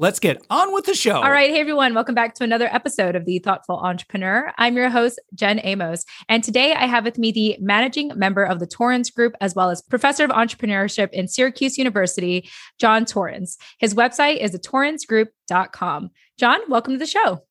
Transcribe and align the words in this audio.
Let's 0.00 0.20
get 0.20 0.40
on 0.48 0.72
with 0.72 0.84
the 0.84 0.94
show. 0.94 1.16
All 1.16 1.32
right. 1.32 1.50
Hey, 1.50 1.58
everyone. 1.58 1.92
Welcome 1.92 2.14
back 2.14 2.34
to 2.34 2.44
another 2.44 2.72
episode 2.72 3.16
of 3.16 3.24
The 3.24 3.40
Thoughtful 3.40 3.78
Entrepreneur. 3.78 4.52
I'm 4.56 4.76
your 4.76 4.90
host, 4.90 5.18
Jen 5.34 5.58
Amos. 5.64 6.04
And 6.28 6.44
today 6.44 6.72
I 6.72 6.86
have 6.86 7.04
with 7.04 7.18
me 7.18 7.32
the 7.32 7.56
managing 7.58 8.12
member 8.14 8.44
of 8.44 8.60
the 8.60 8.66
Torrens 8.68 9.10
Group, 9.10 9.34
as 9.40 9.56
well 9.56 9.70
as 9.70 9.82
professor 9.82 10.22
of 10.22 10.30
entrepreneurship 10.30 11.10
in 11.10 11.26
Syracuse 11.26 11.76
University, 11.76 12.48
John 12.78 13.06
Torrens. 13.06 13.58
His 13.80 13.92
website 13.92 14.36
is 14.36 14.52
thetorrensgroup.com. 14.52 16.10
John, 16.38 16.60
welcome 16.68 16.92
to 16.92 16.98
the 16.98 17.04
show. 17.04 17.42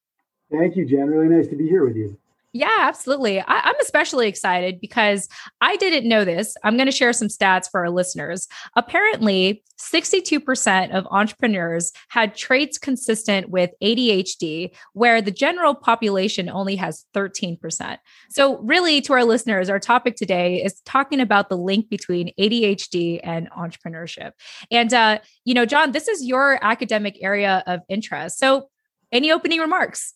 Thank 0.49 0.77
you, 0.77 0.85
Jen. 0.85 1.07
Really 1.07 1.27
nice 1.27 1.49
to 1.49 1.57
be 1.57 1.67
here 1.67 1.85
with 1.85 1.97
you. 1.97 2.17
Yeah, 2.53 2.77
absolutely. 2.79 3.39
I, 3.41 3.69
am 3.69 3.75
especially 3.81 4.27
excited 4.27 4.79
because 4.79 5.27
I 5.59 5.75
didn't 5.75 6.07
know 6.07 6.23
this. 6.23 6.55
I'm 6.63 6.77
going 6.77 6.87
to 6.87 6.91
share 6.91 7.11
some 7.13 7.27
stats 7.27 7.69
for 7.69 7.81
our 7.81 7.89
listeners. 7.89 8.47
Apparently, 8.75 9.63
62% 9.77 10.91
of 10.91 11.05
entrepreneurs 11.11 11.91
had 12.07 12.35
traits 12.35 12.77
consistent 12.77 13.49
with 13.49 13.71
ADHD, 13.83 14.73
where 14.93 15.21
the 15.21 15.29
general 15.29 15.75
population 15.75 16.49
only 16.49 16.77
has 16.77 17.05
13%. 17.13 17.97
So, 18.29 18.57
really, 18.59 19.01
to 19.01 19.13
our 19.13 19.25
listeners, 19.25 19.69
our 19.69 19.79
topic 19.79 20.15
today 20.15 20.63
is 20.63 20.81
talking 20.85 21.19
about 21.19 21.49
the 21.49 21.57
link 21.57 21.89
between 21.89 22.31
ADHD 22.39 23.19
and 23.23 23.51
entrepreneurship. 23.51 24.31
And, 24.71 24.93
uh, 24.93 25.19
you 25.43 25.53
know, 25.53 25.65
John, 25.65 25.91
this 25.91 26.07
is 26.07 26.25
your 26.25 26.57
academic 26.63 27.17
area 27.21 27.61
of 27.67 27.81
interest. 27.89 28.39
So, 28.39 28.69
any 29.11 29.31
opening 29.31 29.59
remarks? 29.59 30.13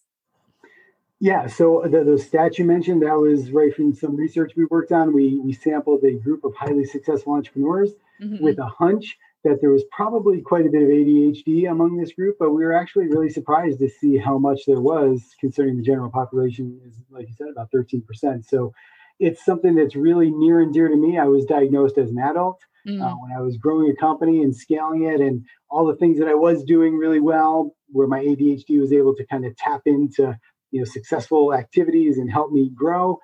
Yeah, 1.22 1.46
so 1.46 1.84
the, 1.86 2.04
the 2.04 2.18
stat 2.18 2.58
you 2.58 2.66
mentioned, 2.66 3.04
that 3.04 3.16
was 3.16 3.52
right 3.52 3.74
from 3.76 3.94
some 3.94 4.16
research 4.16 4.54
we 4.58 4.66
worked 4.66 4.92
on. 4.92 5.14
We, 5.14 5.40
we 5.40 5.54
sampled 5.54 6.04
a 6.04 6.14
group 6.14 6.44
of 6.44 6.56
highly 6.56 6.84
successful 6.84 7.34
entrepreneurs 7.34 7.92
mm-hmm. 8.20 8.44
with 8.44 8.58
a 8.58 8.66
hunch 8.66 9.20
that 9.44 9.60
there 9.62 9.70
was 9.70 9.84
probably 9.92 10.42
quite 10.42 10.66
a 10.66 10.70
bit 10.70 10.82
of 10.82 10.90
ADHD 10.90 11.70
among 11.70 11.98
this 11.98 12.12
group, 12.12 12.38
but 12.40 12.50
we 12.52 12.64
were 12.64 12.74
actually 12.74 13.08
really 13.08 13.30
surprised 13.30 13.78
to 13.80 13.88
see 13.88 14.18
how 14.18 14.40
much 14.40 14.62
there 14.66 14.82
was, 14.82 15.22
considering 15.40 15.78
the 15.78 15.84
general 15.84 16.10
population 16.10 16.82
is, 16.88 16.96
like 17.12 17.28
you 17.28 17.36
said, 17.36 17.50
about 17.52 17.72
13%. 17.72 18.44
So 18.44 18.74
it's 19.20 19.46
something 19.46 19.76
that's 19.76 19.96
really 19.96 20.32
near 20.32 20.60
and 20.60 20.74
dear 20.74 20.88
to 20.88 20.96
me. 20.96 21.20
I 21.20 21.26
was 21.26 21.46
diagnosed 21.46 22.00
as 22.00 22.10
an 22.10 22.18
adult 22.18 22.62
mm. 22.88 23.00
uh, 23.00 23.16
when 23.18 23.32
I 23.32 23.42
was 23.42 23.58
growing 23.58 23.92
a 23.92 23.96
company 23.96 24.42
and 24.42 24.56
scaling 24.56 25.04
it, 25.04 25.22
and 25.22 25.46
all 25.70 25.86
the 25.86 25.96
things 25.96 26.18
that 26.18 26.28
I 26.28 26.34
was 26.34 26.64
doing 26.64 26.98
really 26.98 27.20
well, 27.20 27.76
where 27.90 28.08
my 28.08 28.24
ADHD 28.24 28.80
was 28.80 28.92
able 28.92 29.16
to 29.16 29.26
kind 29.28 29.46
of 29.46 29.56
tap 29.56 29.82
into 29.86 30.36
you 30.72 30.80
know 30.80 30.86
successful 30.86 31.54
activities 31.54 32.18
and 32.18 32.32
help 32.32 32.52
me 32.52 32.70
grow 32.74 33.20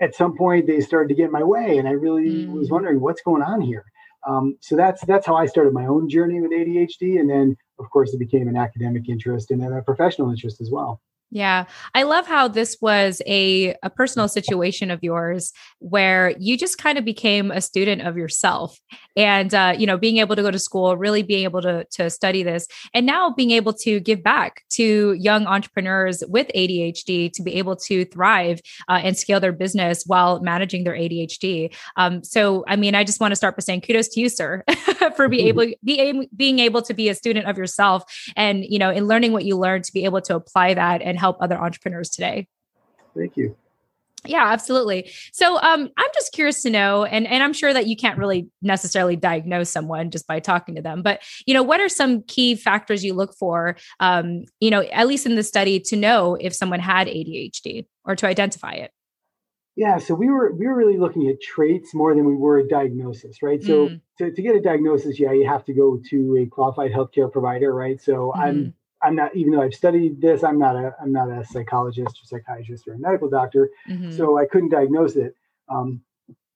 at 0.00 0.14
some 0.14 0.36
point 0.36 0.66
they 0.66 0.80
started 0.80 1.08
to 1.08 1.14
get 1.14 1.26
in 1.26 1.32
my 1.32 1.42
way 1.42 1.78
and 1.78 1.88
i 1.88 1.92
really 1.92 2.46
mm. 2.46 2.52
was 2.52 2.70
wondering 2.70 3.00
what's 3.00 3.22
going 3.22 3.42
on 3.42 3.60
here 3.60 3.84
um, 4.26 4.56
so 4.60 4.76
that's 4.76 5.04
that's 5.06 5.26
how 5.26 5.36
i 5.36 5.46
started 5.46 5.72
my 5.72 5.86
own 5.86 6.08
journey 6.08 6.40
with 6.40 6.50
adhd 6.50 7.18
and 7.18 7.30
then 7.30 7.56
of 7.78 7.88
course 7.90 8.12
it 8.12 8.18
became 8.18 8.48
an 8.48 8.56
academic 8.56 9.08
interest 9.08 9.50
and 9.50 9.62
then 9.62 9.72
a 9.72 9.82
professional 9.82 10.30
interest 10.30 10.60
as 10.60 10.70
well 10.70 11.00
yeah. 11.30 11.66
I 11.94 12.04
love 12.04 12.26
how 12.26 12.48
this 12.48 12.78
was 12.80 13.20
a, 13.26 13.74
a 13.82 13.90
personal 13.90 14.28
situation 14.28 14.90
of 14.90 15.02
yours 15.02 15.52
where 15.78 16.34
you 16.38 16.56
just 16.56 16.78
kind 16.78 16.96
of 16.96 17.04
became 17.04 17.50
a 17.50 17.60
student 17.60 18.00
of 18.02 18.16
yourself 18.16 18.80
and, 19.14 19.52
uh, 19.52 19.74
you 19.76 19.86
know, 19.86 19.98
being 19.98 20.18
able 20.18 20.36
to 20.36 20.42
go 20.42 20.50
to 20.50 20.58
school, 20.58 20.96
really 20.96 21.22
being 21.22 21.44
able 21.44 21.60
to, 21.60 21.84
to 21.92 22.08
study 22.08 22.42
this, 22.42 22.66
and 22.94 23.04
now 23.04 23.30
being 23.30 23.50
able 23.50 23.74
to 23.74 24.00
give 24.00 24.22
back 24.22 24.62
to 24.70 25.12
young 25.14 25.46
entrepreneurs 25.46 26.22
with 26.28 26.48
ADHD 26.54 27.30
to 27.32 27.42
be 27.42 27.56
able 27.56 27.76
to 27.76 28.06
thrive 28.06 28.60
uh, 28.88 29.00
and 29.02 29.16
scale 29.16 29.40
their 29.40 29.52
business 29.52 30.04
while 30.06 30.40
managing 30.40 30.84
their 30.84 30.94
ADHD. 30.94 31.74
Um, 31.96 32.24
so, 32.24 32.64
I 32.66 32.76
mean, 32.76 32.94
I 32.94 33.04
just 33.04 33.20
want 33.20 33.32
to 33.32 33.36
start 33.36 33.54
by 33.54 33.60
saying 33.60 33.82
kudos 33.82 34.08
to 34.08 34.20
you, 34.20 34.30
sir, 34.30 34.64
for 35.16 35.28
being 35.28 35.48
able, 35.48 35.66
be, 35.84 36.28
being 36.34 36.58
able 36.60 36.80
to 36.82 36.94
be 36.94 37.10
a 37.10 37.14
student 37.14 37.46
of 37.46 37.58
yourself 37.58 38.04
and, 38.34 38.64
you 38.64 38.78
know, 38.78 38.90
in 38.90 39.06
learning 39.06 39.32
what 39.32 39.44
you 39.44 39.58
learned 39.58 39.84
to 39.84 39.92
be 39.92 40.06
able 40.06 40.22
to 40.22 40.34
apply 40.34 40.72
that 40.72 41.02
and 41.02 41.17
help 41.18 41.38
other 41.40 41.56
entrepreneurs 41.56 42.10
today. 42.10 42.48
Thank 43.16 43.36
you. 43.36 43.56
Yeah, 44.24 44.48
absolutely. 44.48 45.10
So 45.32 45.56
um, 45.60 45.88
I'm 45.96 46.10
just 46.14 46.32
curious 46.32 46.62
to 46.62 46.70
know, 46.70 47.04
and, 47.04 47.26
and 47.26 47.42
I'm 47.42 47.52
sure 47.52 47.72
that 47.72 47.86
you 47.86 47.96
can't 47.96 48.18
really 48.18 48.48
necessarily 48.62 49.14
diagnose 49.14 49.70
someone 49.70 50.10
just 50.10 50.26
by 50.26 50.40
talking 50.40 50.74
to 50.74 50.82
them, 50.82 51.02
but 51.02 51.22
you 51.46 51.54
know, 51.54 51.62
what 51.62 51.80
are 51.80 51.88
some 51.88 52.22
key 52.22 52.56
factors 52.56 53.04
you 53.04 53.14
look 53.14 53.34
for, 53.34 53.76
um, 54.00 54.44
you 54.60 54.70
know, 54.70 54.82
at 54.82 55.06
least 55.06 55.24
in 55.24 55.36
the 55.36 55.44
study 55.44 55.78
to 55.80 55.96
know 55.96 56.36
if 56.40 56.52
someone 56.52 56.80
had 56.80 57.06
ADHD 57.06 57.86
or 58.04 58.16
to 58.16 58.26
identify 58.26 58.72
it? 58.72 58.90
Yeah, 59.76 59.98
so 59.98 60.12
we 60.16 60.28
were 60.28 60.52
we 60.54 60.66
were 60.66 60.74
really 60.74 60.98
looking 60.98 61.28
at 61.28 61.40
traits 61.40 61.94
more 61.94 62.12
than 62.12 62.24
we 62.24 62.34
were 62.34 62.58
a 62.58 62.66
diagnosis, 62.66 63.44
right? 63.44 63.62
So 63.62 63.90
mm. 63.90 64.00
to, 64.18 64.32
to 64.32 64.42
get 64.42 64.56
a 64.56 64.60
diagnosis, 64.60 65.20
yeah, 65.20 65.30
you 65.30 65.46
have 65.46 65.64
to 65.66 65.72
go 65.72 66.00
to 66.10 66.38
a 66.42 66.46
qualified 66.46 66.90
healthcare 66.90 67.30
provider, 67.30 67.72
right? 67.72 68.00
So 68.02 68.32
mm. 68.36 68.40
I'm 68.40 68.74
I'm 69.02 69.14
not, 69.14 69.34
even 69.36 69.52
though 69.52 69.62
I've 69.62 69.74
studied 69.74 70.20
this, 70.20 70.42
I'm 70.42 70.58
not 70.58 70.76
a, 70.76 70.94
I'm 71.00 71.12
not 71.12 71.30
a 71.30 71.44
psychologist 71.44 72.20
or 72.20 72.24
psychiatrist 72.24 72.88
or 72.88 72.94
a 72.94 72.98
medical 72.98 73.28
doctor, 73.28 73.70
mm-hmm. 73.88 74.10
so 74.10 74.38
I 74.38 74.46
couldn't 74.46 74.70
diagnose 74.70 75.16
it. 75.16 75.34
Um, 75.68 76.02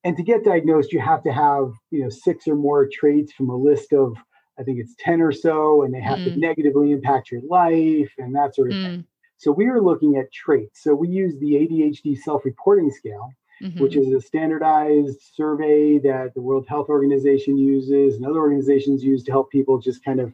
and 0.05 0.17
to 0.17 0.23
get 0.23 0.45
diagnosed, 0.45 0.93
you 0.93 1.01
have 1.01 1.23
to 1.23 1.33
have, 1.33 1.73
you 1.91 2.03
know, 2.03 2.09
six 2.09 2.49
or 2.49 2.57
more 2.57 2.89
traits 2.93 3.33
from 3.33 3.51
a 3.51 3.57
list 3.57 3.93
of, 3.93 4.17
I 4.59 4.65
think 4.65 4.81
it's 4.81 4.95
ten 4.99 5.21
or 5.21 5.33
so, 5.33 5.83
and 5.83 5.95
they 5.95 6.01
have 6.01 6.19
mm. 6.19 6.35
to 6.35 6.37
negatively 6.39 6.91
impact 6.91 7.31
your 7.31 7.43
life 7.49 8.13
and 8.19 8.35
that 8.35 8.55
sort 8.55 8.71
of 8.71 8.77
mm. 8.77 8.85
thing. 8.85 9.07
So 9.39 9.53
we 9.53 9.67
were 9.67 9.83
looking 9.83 10.17
at 10.17 10.33
traits. 10.33 10.83
So 10.83 10.95
we 10.95 11.09
use 11.09 11.35
the 11.39 11.53
ADHD 11.55 12.17
self-reporting 12.19 12.91
scale, 12.91 13.31
mm-hmm. 13.63 13.81
which 13.81 13.97
is 13.97 14.13
a 14.13 14.21
standardized 14.21 15.21
survey 15.35 15.99
that 15.99 16.33
the 16.35 16.43
World 16.43 16.67
Health 16.69 16.89
Organization 16.89 17.57
uses 17.57 18.17
and 18.17 18.27
other 18.27 18.39
organizations 18.39 19.03
use 19.03 19.23
to 19.25 19.33
help 19.33 19.51
people 19.51 19.79
just 19.79 20.05
kind 20.05 20.21
of 20.21 20.33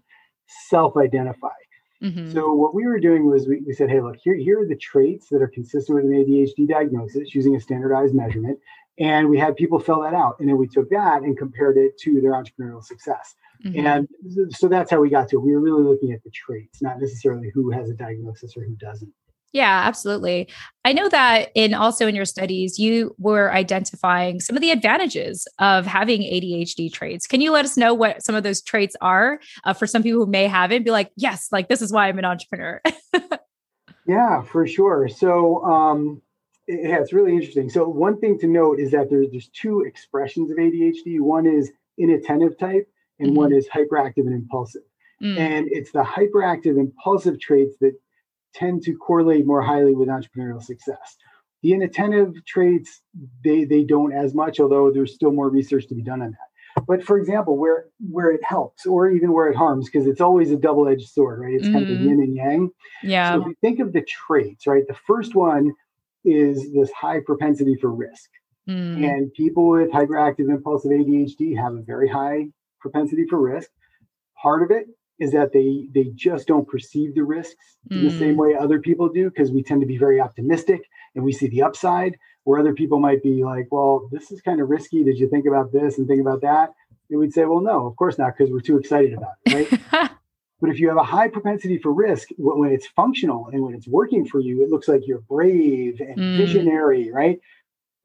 self-identify. 0.69 1.49
Mm-hmm. 2.03 2.33
So 2.33 2.53
what 2.53 2.75
we 2.75 2.87
were 2.87 3.01
doing 3.01 3.29
was 3.29 3.49
we, 3.49 3.61
we, 3.67 3.73
said, 3.73 3.91
hey, 3.91 4.01
look, 4.01 4.17
here, 4.23 4.37
here 4.37 4.61
are 4.61 4.67
the 4.67 4.77
traits 4.77 5.29
that 5.31 5.43
are 5.43 5.49
consistent 5.49 5.97
with 5.97 6.05
an 6.05 6.13
ADHD 6.13 6.69
diagnosis 6.69 7.35
using 7.35 7.57
a 7.57 7.61
standardized 7.61 8.15
measurement. 8.15 8.59
And 9.01 9.29
we 9.29 9.39
had 9.39 9.57
people 9.57 9.79
fill 9.79 10.03
that 10.03 10.15
out. 10.15 10.37
And 10.39 10.49
then 10.49 10.57
we 10.57 10.69
took 10.69 10.89
that 10.91 11.23
and 11.23 11.37
compared 11.37 11.77
it 11.77 11.99
to 11.99 12.21
their 12.21 12.33
entrepreneurial 12.33 12.85
success. 12.85 13.35
Mm-hmm. 13.65 13.87
And 13.87 14.09
so 14.51 14.69
that's 14.69 14.91
how 14.91 15.01
we 15.01 15.11
got 15.11 15.29
to 15.31 15.37
it. 15.37 15.41
We 15.41 15.53
were 15.53 15.61
really 15.61 15.83
looking 15.83 16.13
at 16.13 16.23
the 16.23 16.31
traits, 16.31 16.81
not 16.83 17.01
necessarily 17.01 17.51
who 17.53 17.71
has 17.71 17.91
a 17.91 17.95
diagnosis 17.95 18.57
or 18.57 18.63
who 18.63 18.77
doesn't. 18.77 19.13
Yeah, 19.53 19.83
absolutely. 19.87 20.49
I 20.85 20.93
know 20.93 21.09
that 21.09 21.51
in 21.55 21.73
also 21.73 22.07
in 22.07 22.15
your 22.15 22.27
studies, 22.27 22.79
you 22.79 23.15
were 23.19 23.53
identifying 23.53 24.41
some 24.41 24.57
of 24.57 24.61
the 24.61 24.71
advantages 24.71 25.49
of 25.59 25.87
having 25.87 26.21
ADHD 26.21 26.93
traits. 26.93 27.27
Can 27.27 27.41
you 27.41 27.51
let 27.51 27.65
us 27.65 27.77
know 27.77 27.95
what 27.95 28.23
some 28.23 28.35
of 28.35 28.43
those 28.43 28.61
traits 28.61 28.95
are 29.01 29.41
uh, 29.65 29.73
for 29.73 29.87
some 29.87 30.03
people 30.03 30.25
who 30.25 30.31
may 30.31 30.47
have 30.47 30.71
it? 30.71 30.85
Be 30.85 30.91
like, 30.91 31.11
yes, 31.17 31.49
like 31.51 31.69
this 31.69 31.81
is 31.81 31.93
why 31.93 32.09
I'm 32.09 32.19
an 32.19 32.27
entrepreneur. 32.27 32.83
yeah, 34.07 34.43
for 34.43 34.67
sure. 34.67 35.09
So, 35.09 35.65
um, 35.65 36.21
yeah, 36.67 37.01
it's 37.01 37.15
really 37.15 37.33
interesting. 37.33 37.71
So, 37.71 37.89
one 37.89 38.21
thing 38.21 38.39
to 38.41 38.47
note 38.47 38.79
is 38.79 38.91
that 38.91 39.09
there's 39.09 39.31
there's 39.31 39.49
two 39.49 39.81
expressions 39.81 40.51
of 40.51 40.59
ADHD. 40.59 41.21
One 41.21 41.47
is 41.47 41.73
inattentive 41.97 42.59
type, 42.59 42.87
and 43.19 43.31
mm-hmm. 43.31 43.39
one 43.39 43.53
is 43.55 43.67
hyperactive 43.69 44.27
and 44.27 44.35
impulsive. 44.35 44.83
Mm. 45.23 45.39
And 45.39 45.69
it's 45.71 45.91
the 45.91 46.03
hyperactive 46.03 46.79
impulsive 46.79 47.41
traits 47.41 47.77
that 47.81 47.95
tend 48.55 48.83
to 48.83 48.97
correlate 48.97 49.47
more 49.47 49.63
highly 49.63 49.95
with 49.95 50.09
entrepreneurial 50.09 50.63
success. 50.63 51.17
The 51.63 51.73
inattentive 51.73 52.45
traits, 52.47 53.03
they, 53.45 53.65
they 53.65 53.83
don't 53.83 54.13
as 54.13 54.35
much, 54.35 54.61
although 54.61 54.93
there's 54.93 55.15
still 55.15 55.33
more 55.33 55.51
research 55.51 55.89
to 55.89 55.95
be 55.95 56.03
done 56.03 56.23
on 56.23 56.31
that. 56.31 56.85
But 56.87 57.03
for 57.03 57.19
example, 57.19 57.57
where 57.57 57.87
where 58.11 58.31
it 58.31 58.45
helps 58.45 58.87
or 58.87 59.11
even 59.11 59.33
where 59.33 59.49
it 59.49 59.57
harms, 59.57 59.87
because 59.91 60.07
it's 60.07 60.21
always 60.21 60.51
a 60.51 60.57
double-edged 60.57 61.09
sword, 61.09 61.41
right? 61.41 61.55
It's 61.55 61.65
mm-hmm. 61.65 61.73
kind 61.73 61.85
of 61.85 61.91
a 61.91 61.95
mm-hmm. 61.95 62.09
yin 62.09 62.21
and 62.21 62.37
yang. 62.37 62.71
Yeah. 63.03 63.33
So 63.33 63.41
if 63.41 63.47
you 63.49 63.55
think 63.61 63.81
of 63.81 63.93
the 63.93 64.03
traits, 64.03 64.67
right? 64.67 64.85
The 64.87 64.97
first 65.07 65.35
one 65.35 65.73
is 66.25 66.73
this 66.73 66.91
high 66.93 67.21
propensity 67.25 67.77
for 67.81 67.91
risk. 67.91 68.31
Mm. 68.69 69.05
And 69.05 69.33
people 69.33 69.71
with 69.71 69.91
hyperactive 69.91 70.51
impulsive 70.51 70.91
ADHD 70.91 71.57
have 71.57 71.75
a 71.75 71.83
very 71.83 72.09
high 72.09 72.49
propensity 72.81 73.25
for 73.29 73.41
risk. 73.41 73.71
Part 74.41 74.63
of 74.63 74.71
it 74.71 74.87
is 75.19 75.33
that 75.33 75.53
they 75.53 75.89
they 75.93 76.11
just 76.15 76.47
don't 76.47 76.69
perceive 76.69 77.15
the 77.15 77.23
risks 77.23 77.77
mm. 77.91 78.03
the 78.03 78.19
same 78.19 78.35
mm. 78.35 78.39
way 78.39 78.55
other 78.55 78.81
people 78.81 79.09
do 79.09 79.29
because 79.31 79.51
we 79.51 79.63
tend 79.63 79.81
to 79.81 79.87
be 79.87 79.99
very 79.99 80.21
optimistic 80.21 80.83
and 81.15 81.25
we 81.25 81.33
see 81.33 81.49
the 81.49 81.63
upside 81.63 82.17
where 82.45 82.61
other 82.61 82.75
people 82.75 82.99
might 82.99 83.23
be 83.23 83.45
like 83.45 83.67
well 83.71 84.09
this 84.13 84.31
is 84.31 84.41
kind 84.41 84.61
of 84.61 84.69
risky 84.69 85.05
did 85.05 85.19
you 85.19 85.29
think 85.29 85.47
about 85.47 85.73
this 85.73 85.99
and 85.99 86.07
think 86.07 86.21
about 86.21 86.41
that 86.41 86.71
and 87.11 87.19
we'd 87.19 87.33
say 87.33 87.45
well 87.45 87.61
no 87.61 87.87
of 87.87 87.97
course 87.97 88.19
not 88.19 88.35
because 88.37 88.53
we're 88.53 88.61
too 88.61 88.79
excited 88.79 89.13
about 89.13 89.35
it 89.47 89.71
right 89.71 90.11
but 90.61 90.71
if 90.71 90.79
you 90.79 90.89
have 90.89 90.99
a 90.99 91.05
high 91.05 91.29
propensity 91.29 91.79
for 91.79 91.93
risk 91.93 92.29
when 92.39 92.71
it's 92.71 92.87
functional 92.89 93.49
and 93.53 93.63
when 93.63 93.75
it's 93.75 93.89
working 93.89 94.27
for 94.27 94.41
you 94.41 94.63
it 94.63 94.71
looks 94.71 94.89
like 94.89 95.07
you're 95.07 95.21
brave 95.23 96.01
and 96.01 96.19
mm. 96.19 96.37
visionary 96.37 97.11
right 97.13 97.41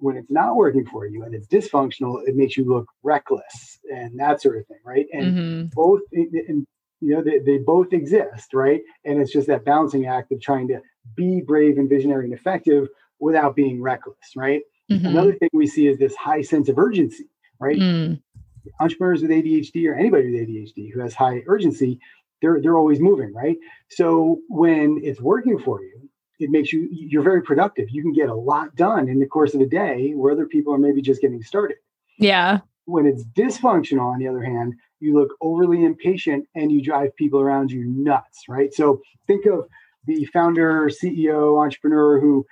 when 0.04 0.18
it's 0.18 0.30
not 0.30 0.58
working 0.58 0.86
for 0.86 1.08
you 1.08 1.24
and 1.24 1.34
it's 1.34 1.48
dysfunctional, 1.48 2.22
it 2.28 2.36
makes 2.36 2.58
you 2.58 2.66
look 2.66 2.88
reckless 3.04 3.80
and 3.90 4.20
that 4.20 4.42
sort 4.42 4.58
of 4.58 4.68
thing, 4.68 4.80
right? 4.86 5.06
And 5.14 5.38
mm-hmm. 5.38 5.66
both, 5.74 6.02
and 6.12 6.68
you 7.04 7.16
know, 7.16 7.22
they, 7.22 7.40
they 7.40 7.58
both 7.58 7.92
exist, 7.92 8.54
right? 8.54 8.82
And 9.04 9.22
it's 9.22 9.32
just 9.32 9.48
that 9.48 9.66
balancing 9.66 10.06
act 10.06 10.32
of 10.32 10.42
trying 10.42 10.68
to 10.70 10.82
be 11.16 11.42
brave 11.42 11.78
and 11.78 11.90
visionary 11.90 12.26
and 12.26 12.34
effective 12.34 12.88
without 13.20 13.56
being 13.56 13.82
reckless, 13.82 14.36
right? 14.36 14.62
Mm-hmm. 14.92 15.06
Another 15.06 15.34
thing 15.34 15.50
we 15.54 15.68
see 15.68 15.88
is 15.88 15.98
this 15.98 16.16
high 16.16 16.42
sense 16.42 16.70
of 16.70 16.78
urgency, 16.78 17.30
right? 17.60 17.78
Mm. 17.78 18.22
Entrepreneurs 18.80 19.22
with 19.22 19.32
ADHD 19.32 19.90
or 19.90 19.96
anybody 19.96 20.32
with 20.32 20.48
ADHD 20.48 20.92
who 20.94 21.02
has 21.02 21.14
high 21.14 21.44
urgency, 21.48 22.00
they're 22.42 22.62
they're 22.62 22.78
always 22.78 23.00
moving, 23.00 23.34
right? 23.34 23.58
So 23.90 24.40
when 24.50 25.00
it's 25.04 25.22
working 25.22 25.60
for 25.60 25.82
you, 25.82 26.10
it 26.40 26.50
makes 26.50 26.72
you 26.72 26.88
you're 26.92 27.24
very 27.24 27.42
productive. 27.42 27.90
You 27.90 28.02
can 28.02 28.14
get 28.14 28.30
a 28.30 28.36
lot 28.36 28.76
done 28.76 29.10
in 29.10 29.20
the 29.20 29.26
course 29.26 29.54
of 29.54 29.62
a 29.62 29.66
day 29.66 30.12
where 30.12 30.32
other 30.32 30.46
people 30.46 30.74
are 30.74 30.78
maybe 30.78 31.02
just 31.02 31.22
getting 31.22 31.42
started. 31.42 31.78
Yeah. 32.18 32.60
When 32.86 33.06
it's 33.06 33.24
dysfunctional, 33.24 34.14
on 34.14 34.20
the 34.20 34.28
other 34.28 34.44
hand, 34.44 34.74
you 35.04 35.14
look 35.14 35.36
overly 35.42 35.84
impatient 35.84 36.48
and 36.56 36.72
you 36.72 36.82
drive 36.82 37.16
people 37.18 37.42
around 37.42 37.70
you 37.72 37.84
nuts, 37.86 38.44
right? 38.48 38.74
So 38.74 39.02
think 39.28 39.46
of 39.46 39.68
the 40.06 40.26
founder, 40.26 40.90
CEO, 40.90 41.62
entrepreneur 41.62 42.22
who, 42.22 42.46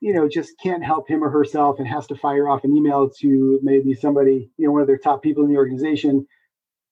you 0.00 0.14
know, 0.14 0.28
just 0.28 0.52
can't 0.62 0.84
help 0.84 1.08
him 1.10 1.24
or 1.24 1.30
herself 1.30 1.80
and 1.80 1.88
has 1.88 2.06
to 2.06 2.14
fire 2.14 2.48
off 2.48 2.62
an 2.62 2.76
email 2.76 3.10
to 3.20 3.58
maybe 3.62 3.92
somebody, 3.92 4.48
you 4.56 4.66
know, 4.66 4.72
one 4.72 4.82
of 4.82 4.86
their 4.86 4.98
top 4.98 5.20
people 5.20 5.42
in 5.44 5.50
the 5.50 5.56
organization, 5.56 6.24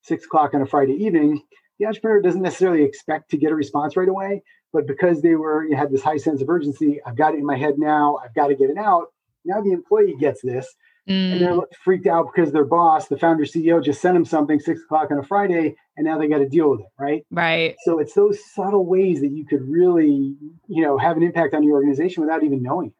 six 0.02 0.24
o'clock 0.24 0.52
on 0.52 0.62
a 0.62 0.66
Friday 0.66 0.94
evening. 0.94 1.40
The 1.78 1.86
entrepreneur 1.86 2.20
doesn't 2.20 2.42
necessarily 2.42 2.82
expect 2.82 3.30
to 3.30 3.36
get 3.36 3.52
a 3.52 3.54
response 3.54 3.96
right 3.96 4.08
away, 4.08 4.42
but 4.72 4.86
because 4.88 5.22
they 5.22 5.36
were 5.36 5.64
you 5.64 5.76
had 5.76 5.92
this 5.92 6.02
high 6.02 6.16
sense 6.16 6.42
of 6.42 6.48
urgency, 6.48 7.00
I've 7.06 7.16
got 7.16 7.34
it 7.34 7.38
in 7.38 7.46
my 7.46 7.56
head 7.56 7.78
now, 7.78 8.18
I've 8.24 8.34
got 8.34 8.48
to 8.48 8.56
get 8.56 8.70
it 8.70 8.78
out. 8.78 9.12
Now 9.44 9.60
the 9.60 9.72
employee 9.72 10.16
gets 10.18 10.42
this 10.42 10.74
mm. 11.08 11.32
and 11.32 11.40
they're 11.40 11.58
freaked 11.82 12.06
out 12.06 12.26
because 12.34 12.52
their 12.52 12.64
boss, 12.64 13.08
the 13.08 13.18
founder 13.18 13.44
CEO, 13.44 13.82
just 13.82 14.00
sent 14.00 14.14
them 14.14 14.24
something 14.24 14.60
six 14.60 14.82
o'clock 14.82 15.10
on 15.10 15.18
a 15.18 15.22
Friday 15.22 15.76
and 15.96 16.06
now 16.06 16.18
they 16.18 16.28
got 16.28 16.38
to 16.38 16.48
deal 16.48 16.70
with 16.70 16.80
it, 16.80 16.86
right? 16.98 17.24
Right. 17.30 17.76
So 17.84 17.98
it's 17.98 18.14
those 18.14 18.38
subtle 18.54 18.86
ways 18.86 19.20
that 19.20 19.30
you 19.30 19.46
could 19.46 19.62
really, 19.68 20.36
you 20.68 20.82
know, 20.82 20.98
have 20.98 21.16
an 21.16 21.22
impact 21.22 21.54
on 21.54 21.62
your 21.62 21.74
organization 21.74 22.22
without 22.22 22.42
even 22.42 22.62
knowing 22.62 22.88
it. 22.88 22.94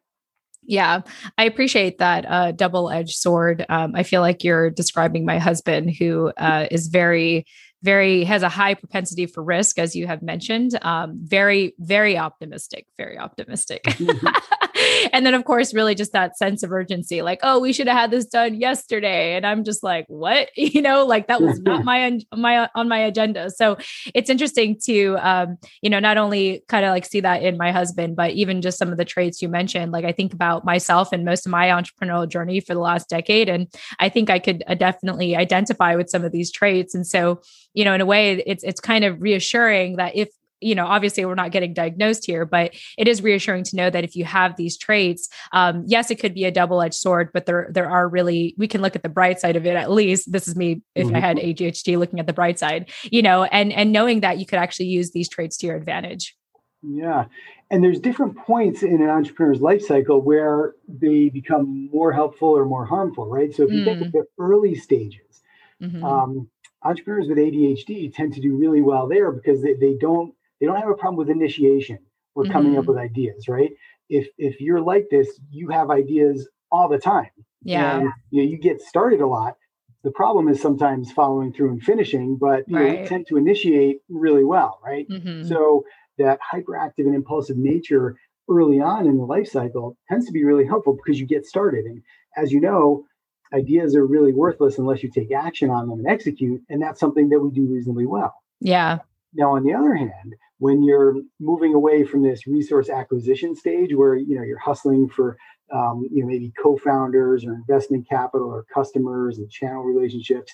Yeah, 0.67 1.01
I 1.37 1.43
appreciate 1.43 1.99
that 1.99 2.25
uh, 2.27 2.51
double 2.51 2.89
edged 2.89 3.17
sword. 3.17 3.65
Um, 3.69 3.93
I 3.93 4.01
feel 4.01 4.21
like 4.21 4.43
you're 4.43 4.71
describing 4.71 5.23
my 5.23 5.37
husband, 5.37 5.95
who 5.95 6.31
uh, 6.37 6.65
is 6.71 6.87
very 6.87 7.45
very 7.85 8.23
has 8.23 8.41
a 8.41 8.49
high 8.49 8.73
propensity 8.73 9.27
for 9.27 9.43
risk, 9.43 9.77
as 9.77 9.95
you 9.95 10.07
have 10.07 10.21
mentioned. 10.21 10.77
Um, 10.81 11.19
very, 11.23 11.75
very 11.79 12.17
optimistic, 12.17 12.87
very 12.97 13.17
optimistic. 13.17 13.85
and 15.13 15.25
then, 15.25 15.33
of 15.33 15.45
course, 15.45 15.73
really 15.73 15.95
just 15.95 16.11
that 16.13 16.37
sense 16.37 16.63
of 16.63 16.71
urgency, 16.71 17.21
like, 17.21 17.39
oh, 17.43 17.59
we 17.59 17.73
should 17.73 17.87
have 17.87 17.97
had 17.97 18.11
this 18.11 18.25
done 18.25 18.55
yesterday, 18.55 19.35
and 19.35 19.45
I'm 19.45 19.63
just 19.63 19.83
like, 19.83 20.05
what? 20.07 20.49
You 20.75 20.81
know, 20.81 21.05
like 21.05 21.27
that 21.27 21.41
was 21.41 21.61
not 21.61 21.85
my 21.85 22.19
my 22.35 22.67
on 22.75 22.89
my 22.89 22.97
agenda. 22.97 23.49
So 23.49 23.77
it's 24.13 24.29
interesting 24.29 24.77
to, 24.85 25.15
um, 25.21 25.57
you 25.81 25.89
know, 25.89 25.99
not 25.99 26.17
only 26.17 26.63
kind 26.67 26.83
of 26.85 26.89
like 26.89 27.05
see 27.05 27.21
that 27.21 27.43
in 27.43 27.57
my 27.57 27.71
husband, 27.71 28.15
but 28.15 28.31
even 28.31 28.61
just 28.61 28.77
some 28.77 28.91
of 28.91 28.97
the 28.97 29.05
traits 29.05 29.41
you 29.41 29.47
mentioned. 29.47 29.93
Like 29.93 30.03
I 30.03 30.11
think 30.11 30.33
about 30.33 30.65
myself 30.65 31.13
and 31.13 31.23
most 31.23 31.45
of 31.45 31.51
my 31.51 31.67
entrepreneurial 31.67 32.27
journey 32.27 32.59
for 32.59 32.73
the 32.73 32.81
last 32.81 33.09
decade, 33.09 33.47
and 33.47 33.67
I 33.99 34.09
think 34.09 34.29
I 34.29 34.39
could 34.39 34.63
uh, 34.67 34.73
definitely 34.73 35.35
identify 35.35 35.95
with 35.95 36.09
some 36.09 36.25
of 36.25 36.31
these 36.31 36.51
traits. 36.51 36.93
And 36.93 37.07
so 37.07 37.41
you 37.73 37.85
know, 37.85 37.93
in 37.93 38.01
a 38.01 38.05
way, 38.05 38.41
it's 38.45 38.63
it's 38.63 38.79
kind 38.79 39.05
of 39.05 39.21
reassuring 39.21 39.97
that 39.97 40.15
if 40.15 40.29
you 40.65 40.75
know 40.75 40.85
obviously 40.85 41.23
we're 41.25 41.35
not 41.35 41.51
getting 41.51 41.73
diagnosed 41.73 42.25
here 42.25 42.45
but 42.45 42.73
it 42.97 43.07
is 43.07 43.21
reassuring 43.21 43.63
to 43.63 43.75
know 43.75 43.89
that 43.89 44.03
if 44.03 44.15
you 44.15 44.25
have 44.25 44.55
these 44.55 44.77
traits 44.77 45.29
um, 45.51 45.83
yes 45.87 46.09
it 46.09 46.15
could 46.15 46.33
be 46.33 46.45
a 46.45 46.51
double-edged 46.51 46.95
sword 46.95 47.29
but 47.33 47.45
there 47.45 47.67
there 47.71 47.89
are 47.89 48.09
really 48.09 48.55
we 48.57 48.67
can 48.67 48.81
look 48.81 48.95
at 48.95 49.03
the 49.03 49.09
bright 49.09 49.39
side 49.39 49.55
of 49.55 49.65
it 49.65 49.75
at 49.75 49.91
least 49.91 50.31
this 50.31 50.47
is 50.47 50.55
me 50.55 50.81
if 50.95 51.07
mm-hmm. 51.07 51.15
i 51.15 51.19
had 51.19 51.37
adhd 51.37 51.97
looking 51.97 52.19
at 52.19 52.27
the 52.27 52.33
bright 52.33 52.57
side 52.57 52.89
you 53.03 53.21
know 53.21 53.43
and 53.45 53.71
and 53.71 53.91
knowing 53.91 54.21
that 54.21 54.39
you 54.39 54.45
could 54.45 54.59
actually 54.59 54.87
use 54.87 55.11
these 55.11 55.29
traits 55.29 55.57
to 55.57 55.67
your 55.67 55.75
advantage 55.75 56.35
yeah 56.81 57.25
and 57.71 57.83
there's 57.83 57.99
different 57.99 58.37
points 58.37 58.83
in 58.83 59.01
an 59.01 59.09
entrepreneur's 59.09 59.61
life 59.61 59.81
cycle 59.81 60.21
where 60.21 60.75
they 60.87 61.29
become 61.29 61.89
more 61.91 62.11
helpful 62.11 62.49
or 62.49 62.65
more 62.65 62.85
harmful 62.85 63.27
right 63.27 63.53
so 63.55 63.63
if 63.63 63.71
you 63.71 63.81
mm. 63.81 63.85
think 63.85 64.01
of 64.01 64.11
the 64.11 64.23
early 64.39 64.75
stages 64.75 65.41
mm-hmm. 65.81 66.03
um, 66.03 66.49
entrepreneurs 66.85 67.27
with 67.27 67.37
ADHD 67.37 68.13
tend 68.13 68.33
to 68.35 68.41
do 68.41 68.55
really 68.55 68.81
well 68.81 69.07
there 69.07 69.31
because 69.31 69.61
they, 69.61 69.73
they 69.73 69.95
don't 69.95 70.34
they 70.59 70.67
don't 70.67 70.77
have 70.77 70.89
a 70.89 70.95
problem 70.95 71.17
with 71.17 71.29
initiation 71.29 71.99
or 72.33 72.43
mm-hmm. 72.43 72.51
coming 72.51 72.77
up 72.77 72.83
mm-hmm. 72.83 72.91
with 72.91 72.99
ideas, 72.99 73.47
right? 73.47 73.71
If 74.09 74.27
if 74.37 74.59
you're 74.59 74.81
like 74.81 75.07
this, 75.09 75.27
you 75.49 75.69
have 75.69 75.89
ideas 75.89 76.47
all 76.71 76.89
the 76.89 76.97
time. 76.97 77.29
Yeah. 77.63 77.97
And, 77.97 78.09
you 78.29 78.43
know, 78.43 78.49
you 78.49 78.57
get 78.57 78.81
started 78.81 79.21
a 79.21 79.27
lot. 79.27 79.55
The 80.03 80.11
problem 80.11 80.47
is 80.47 80.61
sometimes 80.61 81.11
following 81.11 81.51
through 81.51 81.71
and 81.71 81.81
finishing, 81.81 82.37
but 82.37 82.63
you 82.67 82.77
right. 82.77 82.93
know, 82.93 83.01
you 83.01 83.07
tend 83.07 83.27
to 83.27 83.37
initiate 83.37 84.01
really 84.07 84.43
well, 84.43 84.79
right? 84.85 85.09
Mm-hmm. 85.09 85.47
So 85.47 85.83
that 86.19 86.39
hyperactive 86.53 86.99
and 86.99 87.15
impulsive 87.15 87.57
nature 87.57 88.15
early 88.49 88.79
on 88.79 89.07
in 89.07 89.17
the 89.17 89.23
life 89.23 89.47
cycle 89.47 89.97
tends 90.07 90.27
to 90.27 90.31
be 90.31 90.43
really 90.43 90.65
helpful 90.65 90.95
because 90.95 91.19
you 91.19 91.25
get 91.25 91.45
started. 91.45 91.85
And 91.85 92.03
as 92.37 92.51
you 92.51 92.61
know, 92.61 93.05
ideas 93.53 93.95
are 93.95 94.05
really 94.05 94.31
worthless 94.31 94.77
unless 94.77 95.01
you 95.01 95.09
take 95.09 95.31
action 95.31 95.71
on 95.71 95.89
them 95.89 95.99
and 95.99 96.07
execute. 96.07 96.61
And 96.69 96.81
that's 96.81 96.99
something 96.99 97.29
that 97.29 97.39
we 97.39 97.49
do 97.49 97.65
reasonably 97.65 98.05
well. 98.05 98.35
Yeah. 98.59 98.99
Now, 99.35 99.55
on 99.55 99.63
the 99.63 99.73
other 99.73 99.93
hand, 99.93 100.35
when 100.59 100.83
you're 100.83 101.15
moving 101.39 101.73
away 101.73 102.03
from 102.05 102.23
this 102.23 102.47
resource 102.47 102.89
acquisition 102.89 103.55
stage 103.55 103.93
where 103.93 104.15
you 104.15 104.35
know 104.35 104.43
you're 104.43 104.59
hustling 104.59 105.09
for 105.09 105.37
um, 105.71 106.07
you 106.11 106.21
know 106.21 106.27
maybe 106.27 106.53
co-founders 106.61 107.45
or 107.45 107.53
investment 107.53 108.07
capital 108.09 108.47
or 108.47 108.65
customers 108.73 109.37
and 109.37 109.49
channel 109.51 109.83
relationships 109.83 110.53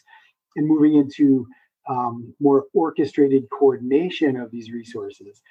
and 0.56 0.68
moving 0.68 0.96
into 0.96 1.48
um, 1.90 2.34
more 2.40 2.66
orchestrated 2.74 3.44
coordination 3.52 4.36
of 4.38 4.52
these 4.52 4.72
resources 4.72 5.42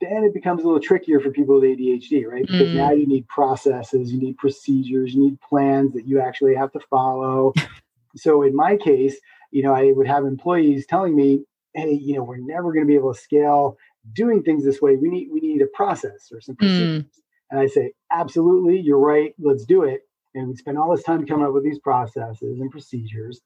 then 0.00 0.24
it 0.24 0.34
becomes 0.34 0.62
a 0.62 0.66
little 0.66 0.80
trickier 0.80 1.20
for 1.20 1.30
people 1.30 1.54
with 1.54 1.64
ADHD, 1.64 2.26
right? 2.26 2.46
Because 2.46 2.68
mm. 2.68 2.74
now 2.74 2.92
you 2.92 3.06
need 3.06 3.26
processes, 3.28 4.12
you 4.12 4.20
need 4.20 4.36
procedures, 4.36 5.14
you 5.14 5.22
need 5.22 5.40
plans 5.40 5.94
that 5.94 6.06
you 6.06 6.20
actually 6.20 6.54
have 6.54 6.72
to 6.72 6.80
follow. 6.90 7.52
so 8.16 8.42
in 8.42 8.54
my 8.54 8.76
case, 8.76 9.16
you 9.50 9.62
know, 9.62 9.74
I 9.74 9.92
would 9.92 10.06
have 10.06 10.24
employees 10.24 10.86
telling 10.86 11.16
me, 11.16 11.44
"Hey, 11.76 11.92
you 11.92 12.16
know, 12.16 12.24
we're 12.24 12.38
never 12.38 12.72
going 12.72 12.84
to 12.84 12.88
be 12.88 12.96
able 12.96 13.14
to 13.14 13.20
scale 13.20 13.76
doing 14.12 14.42
things 14.42 14.64
this 14.64 14.80
way. 14.80 14.96
We 14.96 15.08
need 15.08 15.28
we 15.32 15.40
need 15.40 15.62
a 15.62 15.66
process 15.66 16.30
or 16.32 16.40
some 16.40 16.56
procedures." 16.56 17.02
Mm. 17.02 17.08
And 17.50 17.60
I 17.60 17.66
say, 17.66 17.92
"Absolutely, 18.10 18.80
you're 18.80 18.98
right. 18.98 19.34
Let's 19.38 19.64
do 19.64 19.84
it." 19.84 20.00
And 20.34 20.48
we 20.48 20.56
spend 20.56 20.78
all 20.78 20.94
this 20.94 21.04
time 21.04 21.26
coming 21.26 21.46
up 21.46 21.52
with 21.52 21.64
these 21.64 21.78
processes 21.78 22.60
and 22.60 22.70
procedures. 22.70 23.40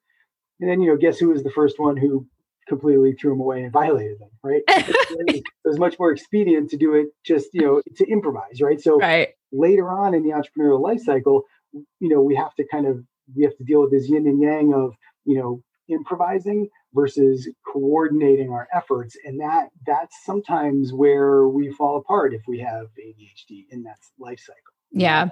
And 0.60 0.68
then, 0.68 0.80
you 0.80 0.88
know, 0.88 0.96
guess 0.96 1.18
who 1.18 1.28
was 1.28 1.42
the 1.42 1.50
first 1.50 1.78
one 1.78 1.96
who 1.96 2.26
completely 2.68 3.12
threw 3.12 3.30
them 3.32 3.40
away 3.40 3.62
and 3.62 3.72
violated 3.72 4.18
them, 4.18 4.30
right? 4.42 4.62
it 4.68 5.44
was 5.64 5.78
much 5.78 5.98
more 5.98 6.12
expedient 6.12 6.70
to 6.70 6.76
do 6.76 6.94
it 6.94 7.08
just, 7.24 7.48
you 7.52 7.62
know, 7.62 7.82
to 7.96 8.06
improvise, 8.06 8.60
right? 8.60 8.80
So 8.80 8.98
right. 8.98 9.30
later 9.52 9.88
on 9.88 10.14
in 10.14 10.22
the 10.22 10.30
entrepreneurial 10.30 10.80
life 10.80 11.00
cycle, 11.00 11.44
you 11.72 12.08
know, 12.08 12.20
we 12.20 12.34
have 12.34 12.54
to 12.56 12.66
kind 12.70 12.86
of 12.86 13.02
we 13.34 13.44
have 13.44 13.56
to 13.56 13.64
deal 13.64 13.80
with 13.80 13.92
this 13.92 14.08
yin 14.08 14.26
and 14.26 14.40
yang 14.40 14.74
of, 14.74 14.94
you 15.24 15.38
know, 15.38 15.62
improvising 15.88 16.68
versus 16.94 17.48
coordinating 17.66 18.50
our 18.50 18.68
efforts 18.74 19.16
and 19.24 19.40
that 19.40 19.68
that's 19.86 20.24
sometimes 20.24 20.92
where 20.92 21.48
we 21.48 21.72
fall 21.72 21.98
apart 21.98 22.34
if 22.34 22.42
we 22.48 22.58
have 22.58 22.86
ADHD 22.98 23.66
in 23.70 23.82
that 23.84 23.98
life 24.18 24.40
cycle. 24.40 24.60
Yeah. 24.92 25.28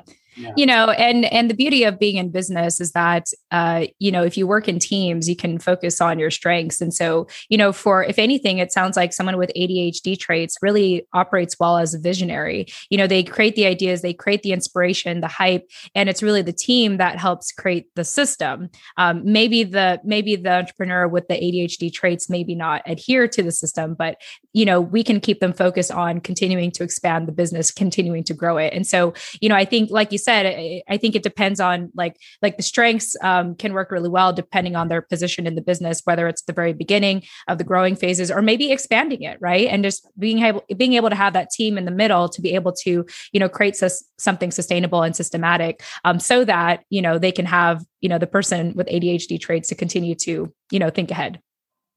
You 0.56 0.66
know, 0.66 0.90
and 0.90 1.24
and 1.26 1.50
the 1.50 1.54
beauty 1.54 1.84
of 1.84 1.98
being 1.98 2.16
in 2.16 2.30
business 2.30 2.80
is 2.80 2.92
that 2.92 3.26
uh, 3.50 3.86
you 3.98 4.10
know, 4.10 4.22
if 4.22 4.36
you 4.36 4.46
work 4.46 4.68
in 4.68 4.78
teams, 4.78 5.28
you 5.28 5.36
can 5.36 5.58
focus 5.58 6.00
on 6.00 6.18
your 6.18 6.30
strengths. 6.30 6.80
And 6.80 6.92
so, 6.92 7.26
you 7.48 7.56
know, 7.56 7.72
for 7.72 8.04
if 8.04 8.18
anything, 8.18 8.58
it 8.58 8.72
sounds 8.72 8.96
like 8.96 9.12
someone 9.12 9.38
with 9.38 9.50
ADHD 9.56 10.18
traits 10.18 10.56
really 10.62 11.06
operates 11.12 11.56
well 11.58 11.78
as 11.78 11.94
a 11.94 11.98
visionary. 11.98 12.66
You 12.90 12.98
know, 12.98 13.06
they 13.06 13.22
create 13.22 13.56
the 13.56 13.66
ideas, 13.66 14.02
they 14.02 14.14
create 14.14 14.42
the 14.42 14.52
inspiration, 14.52 15.20
the 15.20 15.28
hype, 15.28 15.68
and 15.94 16.08
it's 16.08 16.22
really 16.22 16.42
the 16.42 16.52
team 16.52 16.98
that 16.98 17.18
helps 17.18 17.52
create 17.52 17.86
the 17.94 18.04
system. 18.04 18.70
Um, 18.96 19.22
maybe 19.24 19.64
the 19.64 20.00
maybe 20.04 20.36
the 20.36 20.52
entrepreneur 20.52 21.08
with 21.08 21.28
the 21.28 21.34
ADHD 21.34 21.92
traits 21.92 22.28
maybe 22.28 22.54
not 22.54 22.82
adhere 22.86 23.28
to 23.28 23.42
the 23.42 23.52
system, 23.52 23.94
but 23.94 24.18
you 24.52 24.64
know, 24.64 24.80
we 24.80 25.04
can 25.04 25.20
keep 25.20 25.40
them 25.40 25.52
focused 25.52 25.92
on 25.92 26.20
continuing 26.20 26.70
to 26.72 26.82
expand 26.82 27.28
the 27.28 27.32
business, 27.32 27.70
continuing 27.70 28.24
to 28.24 28.34
grow 28.34 28.56
it. 28.56 28.72
And 28.72 28.86
so, 28.86 29.14
you 29.40 29.48
know, 29.48 29.54
I 29.54 29.64
think, 29.64 29.90
like 29.90 30.10
you 30.10 30.18
said, 30.18 30.27
I, 30.28 30.82
I 30.88 30.96
think 30.96 31.14
it 31.14 31.22
depends 31.22 31.60
on 31.60 31.90
like 31.94 32.16
like 32.42 32.56
the 32.56 32.62
strengths 32.62 33.16
um, 33.22 33.54
can 33.54 33.72
work 33.72 33.90
really 33.90 34.08
well 34.08 34.32
depending 34.32 34.76
on 34.76 34.88
their 34.88 35.02
position 35.02 35.46
in 35.46 35.54
the 35.54 35.60
business, 35.60 36.02
whether 36.04 36.28
it's 36.28 36.42
the 36.42 36.52
very 36.52 36.72
beginning 36.72 37.22
of 37.48 37.58
the 37.58 37.64
growing 37.64 37.96
phases 37.96 38.30
or 38.30 38.42
maybe 38.42 38.70
expanding 38.70 39.22
it, 39.22 39.38
right? 39.40 39.68
And 39.68 39.82
just 39.82 40.06
being 40.18 40.40
able 40.40 40.64
being 40.76 40.94
able 40.94 41.10
to 41.10 41.16
have 41.16 41.32
that 41.32 41.50
team 41.50 41.78
in 41.78 41.84
the 41.84 41.90
middle 41.90 42.28
to 42.28 42.40
be 42.40 42.54
able 42.54 42.72
to 42.72 43.06
you 43.32 43.40
know 43.40 43.48
create 43.48 43.76
sus- 43.76 44.04
something 44.18 44.50
sustainable 44.50 45.02
and 45.02 45.14
systematic, 45.14 45.82
um, 46.04 46.20
so 46.20 46.44
that 46.44 46.84
you 46.90 47.02
know 47.02 47.18
they 47.18 47.32
can 47.32 47.46
have 47.46 47.84
you 48.00 48.08
know 48.08 48.18
the 48.18 48.26
person 48.26 48.74
with 48.74 48.86
ADHD 48.88 49.40
traits 49.40 49.68
to 49.68 49.74
continue 49.74 50.14
to 50.16 50.52
you 50.70 50.78
know 50.78 50.90
think 50.90 51.10
ahead. 51.10 51.40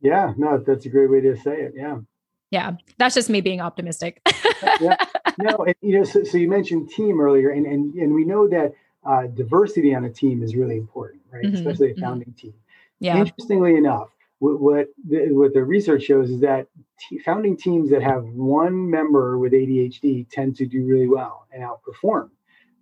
Yeah, 0.02 0.34
no, 0.36 0.58
that's 0.66 0.86
a 0.86 0.90
great 0.90 1.12
way 1.12 1.22
to 1.22 1.38
say 1.38 1.62
it. 1.62 1.74
Yeah 1.76 1.98
yeah 2.52 2.74
that's 2.98 3.16
just 3.16 3.30
me 3.30 3.42
being 3.42 3.60
optimistic 3.60 4.22
yeah. 4.80 4.96
no 5.40 5.58
and, 5.66 5.76
you 5.82 5.98
know 5.98 6.04
so, 6.04 6.24
so 6.24 6.38
you 6.38 6.48
mentioned 6.48 6.90
team 6.90 7.20
earlier 7.20 7.50
and, 7.50 7.66
and 7.66 7.94
and 7.96 8.14
we 8.14 8.24
know 8.24 8.48
that 8.48 8.74
uh, 9.04 9.28
diversity 9.28 9.96
on 9.96 10.06
a 10.06 10.10
team 10.10 10.44
is 10.44 10.56
really 10.56 10.78
important, 10.78 11.22
right? 11.32 11.44
Mm-hmm. 11.44 11.56
Especially 11.56 11.90
a 11.90 11.94
mm-hmm. 11.94 12.02
founding 12.02 12.30
mm-hmm. 12.30 12.48
team. 12.48 12.54
Yeah. 13.00 13.18
Interestingly 13.18 13.76
enough, 13.76 14.10
what 14.40 14.60
what 14.60 14.88
the, 15.08 15.32
what 15.32 15.54
the 15.54 15.64
research 15.64 16.04
shows 16.04 16.30
is 16.30 16.42
that 16.42 16.68
t- 17.00 17.18
founding 17.20 17.58
teams 17.58 17.90
that 17.90 18.04
have 18.04 18.24
one 18.26 18.90
member 18.90 19.38
with 19.38 19.54
ADHD 19.54 20.30
tend 20.30 20.56
to 20.58 20.66
do 20.68 20.86
really 20.86 21.08
well 21.08 21.48
and 21.52 21.64
outperform. 21.64 22.30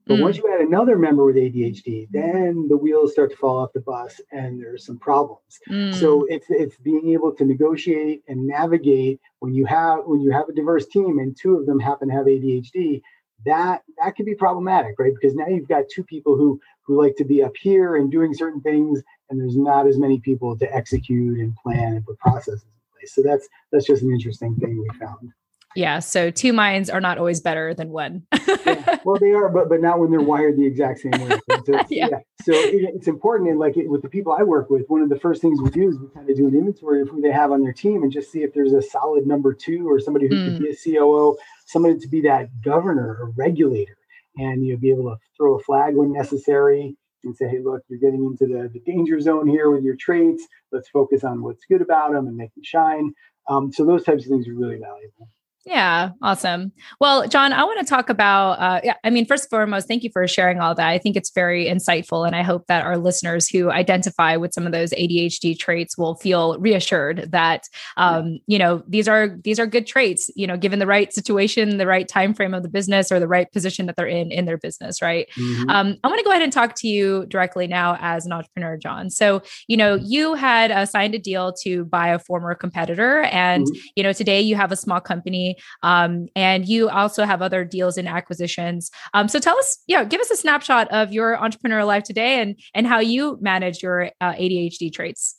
But 0.10 0.18
mm. 0.18 0.24
once 0.24 0.38
you 0.38 0.52
add 0.52 0.62
another 0.62 0.98
member 0.98 1.24
with 1.24 1.36
ADHD, 1.36 2.08
then 2.10 2.68
the 2.68 2.76
wheels 2.76 3.12
start 3.12 3.30
to 3.30 3.38
fall 3.38 3.60
off 3.60 3.74
the 3.74 3.82
bus 3.82 4.20
and 4.32 4.60
there's 4.60 4.84
some 4.84 4.98
problems. 4.98 5.60
Mm. 5.70 5.94
So 5.94 6.26
it's 6.28 6.48
it's 6.50 6.76
being 6.78 7.10
able 7.14 7.32
to 7.36 7.46
negotiate 7.46 8.24
and 8.28 8.48
navigate 8.48 9.22
when 9.38 9.54
you 9.54 9.66
have 9.66 10.00
when 10.06 10.20
you 10.20 10.32
have 10.32 10.50
a 10.50 10.54
diverse 10.54 10.88
team 10.88 11.20
and 11.20 11.38
two 11.38 11.56
of 11.56 11.68
them 11.68 11.80
happen 11.80 12.08
to 12.08 12.16
have 12.16 12.26
ADHD, 12.26 13.04
that 13.46 13.84
that 14.02 14.16
can 14.16 14.26
be 14.26 14.34
problematic, 14.34 14.98
right? 14.98 15.14
Because 15.14 15.36
now 15.36 15.46
you've 15.48 15.68
got 15.70 15.84
two 15.94 16.04
people 16.04 16.36
who 16.36 16.60
who 16.82 17.00
like 17.00 17.16
to 17.18 17.24
be 17.24 17.44
up 17.44 17.56
here 17.56 17.96
and 17.96 18.12
doing 18.12 18.34
certain 18.34 18.62
things, 18.62 19.04
and 19.30 19.40
there's 19.40 19.58
not 19.58 19.86
as 19.86 20.00
many 20.00 20.20
people 20.20 20.58
to 20.58 20.76
execute 20.76 21.38
and 21.38 21.56
plan 21.56 21.94
and 21.94 22.04
put 22.04 22.18
processes 22.18 22.64
in 22.64 22.98
place. 22.98 23.14
So 23.14 23.22
that's 23.22 23.48
that's 23.72 23.86
just 23.86 24.02
an 24.02 24.12
interesting 24.12 24.56
thing 24.56 24.82
we 24.82 24.90
found. 24.98 25.34
Yeah. 25.76 26.00
So 26.00 26.32
two 26.32 26.52
minds 26.52 26.90
are 26.90 27.02
not 27.02 27.18
always 27.18 27.42
better 27.42 27.74
than 27.74 27.90
one. 27.90 28.24
yeah. 28.66 28.98
Well, 29.06 29.18
they 29.20 29.32
are, 29.32 29.50
but 29.50 29.70
but 29.70 29.82
not 29.82 30.00
when 30.00 30.12
they're 30.12 30.22
wired 30.22 30.58
the 30.58 30.66
exact 30.66 31.00
same 31.00 31.12
way. 31.12 31.40
So 31.66 31.74
yeah. 31.90 32.08
yeah. 32.12 32.20
So 32.42 32.54
it, 32.54 32.96
it's 32.96 33.08
important, 33.08 33.50
and 33.50 33.60
like 33.60 33.78
it, 33.78 33.90
with 33.90 34.02
the 34.02 34.10
people 34.10 34.36
I 34.38 34.44
work 34.44 34.70
with, 34.70 34.86
one 34.88 35.02
of 35.02 35.10
the 35.10 35.20
first 35.20 35.42
things 35.42 35.62
we 35.62 35.70
do 35.70 35.90
is 35.90 35.98
we 35.98 36.08
kind 36.10 36.30
of 36.30 36.36
do 36.36 36.48
an 36.48 36.56
inventory 36.56 37.02
of 37.02 37.10
who 37.10 37.22
they 37.22 37.32
have 37.32 37.52
on 37.52 37.62
their 37.62 37.74
team 37.74 38.04
and 38.04 38.12
just 38.12 38.32
see 38.32 38.44
if 38.44 38.54
there's 38.54 38.74
a 38.74 38.82
solid 38.82 39.28
number 39.28 39.54
two 39.54 39.90
or 39.90 40.00
somebody 40.00 40.28
who 40.28 40.36
mm. 40.36 40.46
could 40.46 40.60
be 40.60 40.70
a 40.70 41.00
COO, 41.00 41.38
somebody 41.66 41.98
to 42.00 42.08
be 42.08 42.22
that 42.22 42.50
governor 42.62 43.18
or 43.20 43.32
regulator, 43.36 43.98
and 44.38 44.66
you'll 44.66 44.80
be 44.80 44.90
able 44.90 45.04
to 45.04 45.18
throw 45.38 45.56
a 45.56 45.60
flag 45.64 45.96
when 45.96 46.12
necessary 46.12 46.96
and 47.24 47.36
say, 47.36 47.48
hey, 47.48 47.60
look, 47.64 47.82
you're 47.90 48.00
getting 48.00 48.24
into 48.24 48.46
the, 48.46 48.70
the 48.70 48.80
danger 48.80 49.20
zone 49.20 49.48
here 49.48 49.70
with 49.70 49.84
your 49.84 49.96
traits. 49.96 50.46
Let's 50.72 50.90
focus 50.90 51.24
on 51.24 51.42
what's 51.42 51.66
good 51.66 51.82
about 51.82 52.14
them 52.14 52.28
and 52.28 52.38
make 52.38 52.54
them 52.56 52.64
shine. 52.64 53.14
Um, 53.50 53.72
so 53.72 53.86
those 53.86 54.04
types 54.04 54.24
of 54.24 54.30
things 54.30 54.48
are 54.48 54.54
really 54.54 54.78
valuable. 54.78 55.30
Yeah, 55.70 56.10
awesome. 56.24 56.72
Well, 57.00 57.28
John, 57.28 57.54
I 57.54 57.64
want 57.64 57.80
to 57.80 57.86
talk 57.86 58.10
about. 58.10 58.54
Uh, 58.54 58.82
yeah, 58.84 58.96
I 59.04 59.12
mean, 59.12 59.28
first 59.28 59.44
and 59.44 59.50
foremost, 59.52 59.88
thank 59.88 60.04
you 60.04 60.10
for 60.12 60.28
sharing 60.28 60.60
all 60.60 60.74
that. 60.74 60.88
I 60.88 60.98
think 60.98 61.16
it's 61.16 61.30
very 61.30 61.68
insightful, 61.68 62.26
and 62.26 62.36
I 62.36 62.42
hope 62.42 62.66
that 62.66 62.84
our 62.84 62.98
listeners 62.98 63.48
who 63.48 63.70
identify 63.70 64.36
with 64.36 64.52
some 64.52 64.66
of 64.66 64.72
those 64.72 64.90
ADHD 64.94 65.60
traits 65.60 65.96
will 65.96 66.16
feel 66.16 66.58
reassured 66.58 67.32
that, 67.34 67.66
um, 67.98 68.40
you 68.48 68.58
know, 68.58 68.82
these 68.88 69.08
are 69.08 69.38
these 69.44 69.60
are 69.60 69.68
good 69.68 69.86
traits. 69.86 70.32
You 70.36 70.48
know, 70.48 70.58
given 70.58 70.80
the 70.80 70.88
right 70.88 71.14
situation, 71.14 71.78
the 71.78 71.86
right 71.86 72.08
time 72.08 72.34
frame 72.34 72.56
of 72.56 72.64
the 72.64 72.70
business, 72.70 73.12
or 73.12 73.20
the 73.20 73.28
right 73.28 73.52
position 73.52 73.86
that 73.86 73.96
they're 73.96 74.08
in 74.08 74.32
in 74.32 74.46
their 74.46 74.58
business, 74.58 75.04
right? 75.04 75.30
Mm-hmm. 75.38 75.70
Um, 75.70 75.98
I 76.04 76.08
want 76.08 76.18
to 76.18 76.26
go 76.26 76.32
ahead 76.32 76.42
and 76.42 76.52
talk 76.52 76.74
to 76.78 76.88
you 76.88 77.28
directly 77.28 77.68
now 77.68 77.96
as 78.02 78.26
an 78.26 78.32
entrepreneur, 78.32 78.76
John. 78.76 79.12
So, 79.12 79.44
you 79.68 79.78
know, 79.78 79.94
you 79.94 80.34
had 80.34 80.72
uh, 80.72 80.88
signed 80.88 81.14
a 81.14 81.20
deal 81.20 81.54
to 81.62 81.86
buy 81.86 82.08
a 82.08 82.18
former 82.18 82.56
competitor, 82.56 83.22
and 83.22 83.68
mm-hmm. 83.68 83.82
you 83.96 84.02
know, 84.02 84.14
today 84.14 84.42
you 84.42 84.56
have 84.56 84.72
a 84.72 84.76
small 84.76 85.00
company 85.00 85.58
um, 85.84 86.28
and 86.36 86.68
you 86.68 86.90
also 86.90 87.26
have 87.26 87.42
other 87.42 87.64
deals 87.64 87.98
and 87.98 88.08
acquisitions. 88.08 88.92
Um, 89.14 89.28
so 89.28 89.40
tell 89.40 89.58
us, 89.58 89.80
you 89.88 89.98
know, 89.98 90.06
give 90.06 90.22
us 90.22 90.32
a 90.32 90.36
snapshot 90.36 90.88
of 90.92 91.12
your 91.12 91.38
entrepreneurial 91.38 91.88
life 91.88 92.04
today 92.04 92.42
and 92.42 92.60
and 92.74 92.88
how 92.88 93.00
you 93.00 93.38
manage 93.42 93.82
your 93.82 94.12
uh, 94.22 94.34
ADHD 94.34 94.92
traits. 94.92 95.36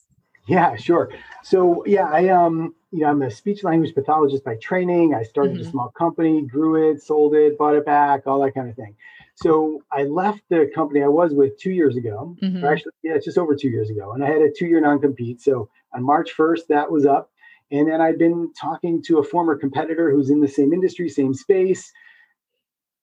Yeah, 0.49 0.77
sure. 0.77 1.11
So 1.43 1.85
yeah, 1.87 2.07
I 2.07 2.29
um, 2.29 2.75
you 2.91 3.01
know, 3.01 3.09
I'm 3.09 3.23
a 3.23 3.31
speech 3.31 3.63
language 3.63 3.95
pathologist 3.95 4.45
by 4.45 4.57
training. 4.57 5.15
I 5.15 5.23
started 5.23 5.55
mm-hmm. 5.55 5.69
a 5.69 5.71
small 5.71 5.91
company, 5.91 6.43
grew 6.43 6.91
it, 6.91 7.03
sold 7.03 7.35
it, 7.35 7.57
bought 7.57 7.77
it 7.77 7.87
back, 7.87 8.27
all 8.27 8.43
that 8.43 8.55
kind 8.55 8.69
of 8.69 8.75
thing. 8.75 8.97
So 9.37 9.83
I 9.91 10.03
left 10.03 10.43
the 10.51 10.71
company 10.75 11.03
I 11.03 11.09
was 11.09 11.33
with 11.33 11.59
two 11.59 11.71
years 11.71 11.97
ago. 11.97 12.37
Mm-hmm. 12.43 12.65
Actually, 12.65 12.93
yeah, 13.03 13.15
it's 13.15 13.25
just 13.25 13.39
over 13.39 13.55
two 13.55 13.69
years 13.69 13.91
ago, 13.91 14.13
and 14.13 14.23
I 14.23 14.27
had 14.27 14.43
a 14.43 14.51
two-year 14.51 14.81
non-compete. 14.81 15.41
So 15.41 15.71
on 15.95 16.03
March 16.03 16.37
1st, 16.37 16.67
that 16.69 16.91
was 16.91 17.07
up. 17.07 17.30
And 17.71 17.91
then 17.91 18.01
I'd 18.01 18.19
been 18.19 18.53
talking 18.61 19.03
to 19.05 19.19
a 19.19 19.25
former 19.25 19.57
competitor 19.57 20.11
who's 20.11 20.31
in 20.31 20.41
the 20.41 20.49
same 20.49 20.73
industry, 20.73 21.09
same 21.09 21.35
space. 21.35 21.91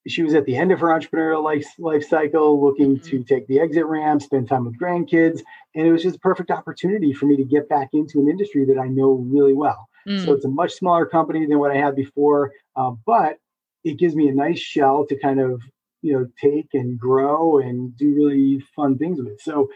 She 0.07 0.23
was 0.23 0.33
at 0.33 0.45
the 0.45 0.55
end 0.55 0.71
of 0.71 0.79
her 0.79 0.87
entrepreneurial 0.87 1.43
life, 1.43 1.67
life 1.79 2.07
cycle, 2.07 2.63
looking 2.63 2.97
mm-hmm. 2.97 3.09
to 3.09 3.23
take 3.23 3.47
the 3.47 3.59
exit 3.59 3.85
ramp, 3.85 4.21
spend 4.21 4.47
time 4.47 4.65
with 4.65 4.79
grandkids. 4.79 5.41
And 5.75 5.85
it 5.87 5.91
was 5.91 6.03
just 6.03 6.17
a 6.17 6.19
perfect 6.19 6.49
opportunity 6.51 7.13
for 7.13 7.25
me 7.25 7.35
to 7.37 7.43
get 7.43 7.67
back 7.67 7.89
into 7.93 8.19
an 8.19 8.29
industry 8.29 8.65
that 8.65 8.79
I 8.79 8.87
know 8.87 9.25
really 9.29 9.53
well. 9.53 9.89
Mm. 10.07 10.23
So 10.23 10.33
it's 10.33 10.45
a 10.45 10.49
much 10.49 10.73
smaller 10.73 11.05
company 11.05 11.45
than 11.45 11.59
what 11.59 11.71
I 11.71 11.77
had 11.77 11.95
before, 11.95 12.51
uh, 12.75 12.91
but 13.05 13.37
it 13.83 13.97
gives 13.97 14.15
me 14.15 14.29
a 14.29 14.33
nice 14.33 14.59
shell 14.59 15.05
to 15.07 15.19
kind 15.19 15.39
of 15.39 15.61
you 16.01 16.13
know 16.13 16.27
take 16.41 16.69
and 16.73 16.99
grow 16.99 17.59
and 17.59 17.95
do 17.97 18.13
really 18.15 18.59
fun 18.75 18.97
things 18.97 19.19
with. 19.21 19.41
So 19.41 19.69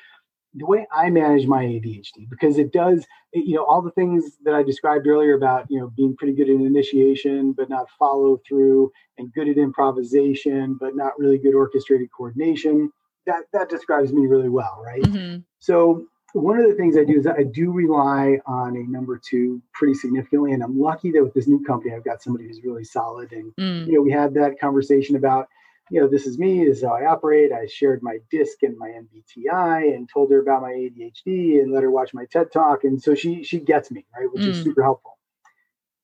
the 0.54 0.66
way 0.66 0.86
I 0.94 1.10
manage 1.10 1.48
my 1.48 1.64
ADHD 1.64 2.30
because 2.30 2.58
it 2.58 2.74
does, 2.74 3.06
you 3.34 3.56
know, 3.56 3.64
all 3.64 3.82
the 3.82 3.92
things 3.92 4.38
that 4.44 4.54
I 4.54 4.64
described 4.64 5.08
earlier 5.08 5.34
about, 5.34 5.66
you 5.70 5.80
know, 5.80 5.92
being 5.96 6.16
pretty 6.18 6.34
good 6.34 6.50
at 6.50 6.56
initiation, 6.56 7.54
but 7.54 7.70
not 7.70 7.88
follow 7.98 8.42
through 8.48 8.92
and 9.18 9.32
good 9.34 9.48
at 9.48 9.58
improvisation, 9.58 10.78
but 10.80 10.96
not 10.96 11.14
really 11.18 11.38
good 11.38 11.56
orchestrated 11.56 12.10
coordination. 12.16 12.92
That, 13.26 13.44
that 13.54 13.70
describes 13.70 14.12
me 14.12 14.26
really 14.28 14.50
well. 14.50 14.82
Right. 14.84 15.04
Mm-hmm. 15.04 15.40
So 15.60 16.06
one 16.34 16.58
of 16.58 16.68
the 16.68 16.76
things 16.76 16.98
I 16.98 17.04
do 17.04 17.18
is 17.18 17.28
I 17.28 17.44
do 17.44 17.72
rely 17.72 18.40
on 18.46 18.76
a 18.76 18.84
number 18.84 19.22
two 19.24 19.62
pretty 19.74 19.94
significantly. 19.94 20.52
And 20.54 20.64
I'm 20.64 20.80
lucky 20.80 21.12
that 21.12 21.24
with 21.24 21.34
this 21.34 21.48
new 21.48 21.64
company, 21.64 21.94
I've 21.94 22.04
got 22.06 22.22
somebody 22.22 22.48
who's 22.48 22.64
really 22.64 22.84
solid. 22.84 23.32
And, 23.32 23.54
mm. 23.56 23.88
you 23.88 23.94
know, 23.94 24.02
we 24.02 24.12
had 24.12 24.34
that 24.34 24.60
conversation 24.60 25.16
about, 25.16 25.48
you 25.90 26.00
know, 26.00 26.08
this 26.08 26.26
is 26.26 26.38
me, 26.38 26.66
this 26.66 26.78
is 26.78 26.84
how 26.84 26.96
I 26.96 27.06
operate. 27.06 27.52
I 27.52 27.68
shared 27.68 28.02
my 28.02 28.20
disc 28.30 28.64
and 28.64 28.78
my 28.78 28.90
MBTI 28.90 29.94
and 29.94 30.08
told 30.08 30.32
her 30.32 30.40
about 30.40 30.62
my 30.62 30.72
ADHD 30.72 31.62
and 31.62 31.72
let 31.72 31.84
her 31.84 31.92
watch 31.92 32.14
my 32.14 32.26
TED 32.26 32.52
talk. 32.52 32.84
And 32.84 33.02
so 33.02 33.16
she 33.16 33.44
she 33.44 33.60
gets 33.60 33.92
me, 33.92 34.06
right, 34.18 34.32
which 34.32 34.44
mm. 34.44 34.48
is 34.48 34.64
super 34.64 34.84
helpful. 34.84 35.18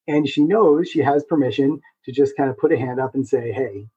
And 0.07 0.27
she 0.27 0.43
knows 0.43 0.89
she 0.89 0.99
has 0.99 1.23
permission 1.23 1.81
to 2.05 2.11
just 2.11 2.35
kind 2.37 2.49
of 2.49 2.57
put 2.57 2.71
a 2.71 2.77
hand 2.77 2.99
up 2.99 3.13
and 3.13 3.27
say, 3.27 3.51
hey, 3.51 3.87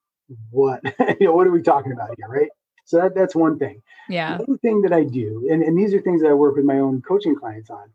what, 0.51 0.81
you 1.21 1.27
know, 1.27 1.33
what 1.33 1.47
are 1.47 1.53
we 1.53 1.63
talking 1.63 1.93
about 1.93 2.11
here, 2.17 2.29
right? 2.29 2.51
So 2.85 2.97
that, 2.99 3.15
that's 3.15 3.37
one 3.37 3.59
thing. 3.59 3.83
Yeah. 4.09 4.39
The 4.39 4.59
thing 4.59 4.83
that 4.83 4.93
I 4.93 5.05
do, 5.05 5.49
and, 5.51 5.63
and 5.63 5.79
these 5.79 5.95
are 5.95 6.01
things 6.01 6.23
that 6.23 6.29
I 6.29 6.35
work 6.35 6.57
with 6.57 6.65
my 6.65 6.79
own 6.79 7.03
coaching 7.03 7.37
clients 7.37 7.71
on, 7.71 7.91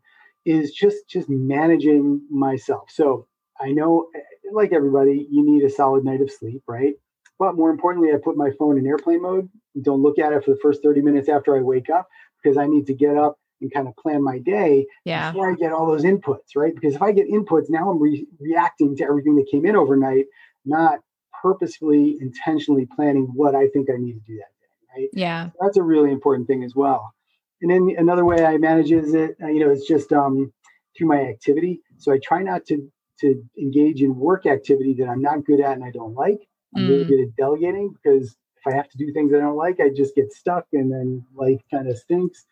is 0.46 0.72
just 0.72 1.08
just 1.08 1.28
managing 1.28 2.22
myself. 2.30 2.90
So 2.90 3.26
I 3.60 3.72
know, 3.72 4.06
eh, 4.14 4.20
like 4.52 4.72
everybody, 4.72 5.26
you 5.30 5.44
need 5.44 5.64
a 5.64 5.70
solid 5.70 6.04
night 6.04 6.22
of 6.22 6.30
sleep, 6.30 6.62
right? 6.66 6.94
But 7.38 7.56
more 7.56 7.70
importantly, 7.70 8.12
I 8.12 8.16
put 8.22 8.36
my 8.36 8.50
phone 8.58 8.78
in 8.78 8.86
airplane 8.86 9.22
mode. 9.22 9.48
Don't 9.82 10.02
look 10.02 10.18
at 10.18 10.32
it 10.32 10.44
for 10.44 10.52
the 10.52 10.60
first 10.62 10.82
30 10.82 11.02
minutes 11.02 11.28
after 11.28 11.56
I 11.56 11.60
wake 11.60 11.90
up 11.90 12.08
because 12.42 12.56
I 12.56 12.66
need 12.66 12.86
to 12.86 12.94
get 12.94 13.16
up 13.16 13.38
and 13.60 13.72
kind 13.72 13.88
of 13.88 13.96
plan 13.96 14.22
my 14.22 14.38
day 14.38 14.86
yeah. 15.04 15.30
before 15.30 15.50
I 15.50 15.54
get 15.54 15.72
all 15.72 15.86
those 15.86 16.04
inputs, 16.04 16.54
right? 16.54 16.74
Because 16.74 16.94
if 16.94 17.02
I 17.02 17.12
get 17.12 17.28
inputs, 17.28 17.66
now 17.68 17.90
I'm 17.90 18.00
re- 18.00 18.26
reacting 18.38 18.96
to 18.96 19.04
everything 19.04 19.36
that 19.36 19.48
came 19.50 19.66
in 19.66 19.76
overnight, 19.76 20.26
not 20.64 21.00
purposefully, 21.42 22.16
intentionally 22.20 22.86
planning 22.94 23.30
what 23.34 23.54
I 23.54 23.68
think 23.68 23.88
I 23.90 23.96
need 23.96 24.14
to 24.14 24.20
do 24.20 24.36
that 24.36 24.52
day, 24.60 25.00
right? 25.02 25.08
Yeah. 25.12 25.46
So 25.46 25.52
that's 25.60 25.76
a 25.76 25.82
really 25.82 26.10
important 26.10 26.48
thing 26.48 26.64
as 26.64 26.74
well. 26.74 27.14
And 27.62 27.70
then 27.70 27.96
another 27.98 28.24
way 28.24 28.44
I 28.44 28.58
manage 28.58 28.92
is 28.92 29.14
it, 29.14 29.36
uh, 29.42 29.48
you 29.48 29.60
know, 29.60 29.70
it's 29.70 29.86
just 29.86 30.12
um, 30.12 30.52
through 30.96 31.08
my 31.08 31.22
activity. 31.22 31.80
So 31.98 32.12
I 32.12 32.18
try 32.22 32.42
not 32.42 32.66
to 32.66 32.90
to 33.20 33.42
engage 33.58 34.02
in 34.02 34.14
work 34.14 34.44
activity 34.44 34.94
that 34.98 35.08
I'm 35.08 35.22
not 35.22 35.44
good 35.46 35.60
at 35.60 35.72
and 35.72 35.84
I 35.84 35.90
don't 35.90 36.14
like. 36.14 36.46
I'm 36.76 36.84
mm. 36.84 36.88
really 36.88 37.04
good 37.04 37.20
at 37.20 37.36
delegating 37.36 37.92
because 37.92 38.36
if 38.56 38.72
I 38.72 38.76
have 38.76 38.88
to 38.90 38.98
do 38.98 39.12
things 39.12 39.32
I 39.32 39.38
don't 39.38 39.56
like, 39.56 39.80
I 39.80 39.88
just 39.88 40.14
get 40.14 40.32
stuck 40.32 40.66
and 40.72 40.92
then 40.92 41.24
life 41.34 41.60
kind 41.70 41.88
of 41.88 41.96
stinks 41.96 42.44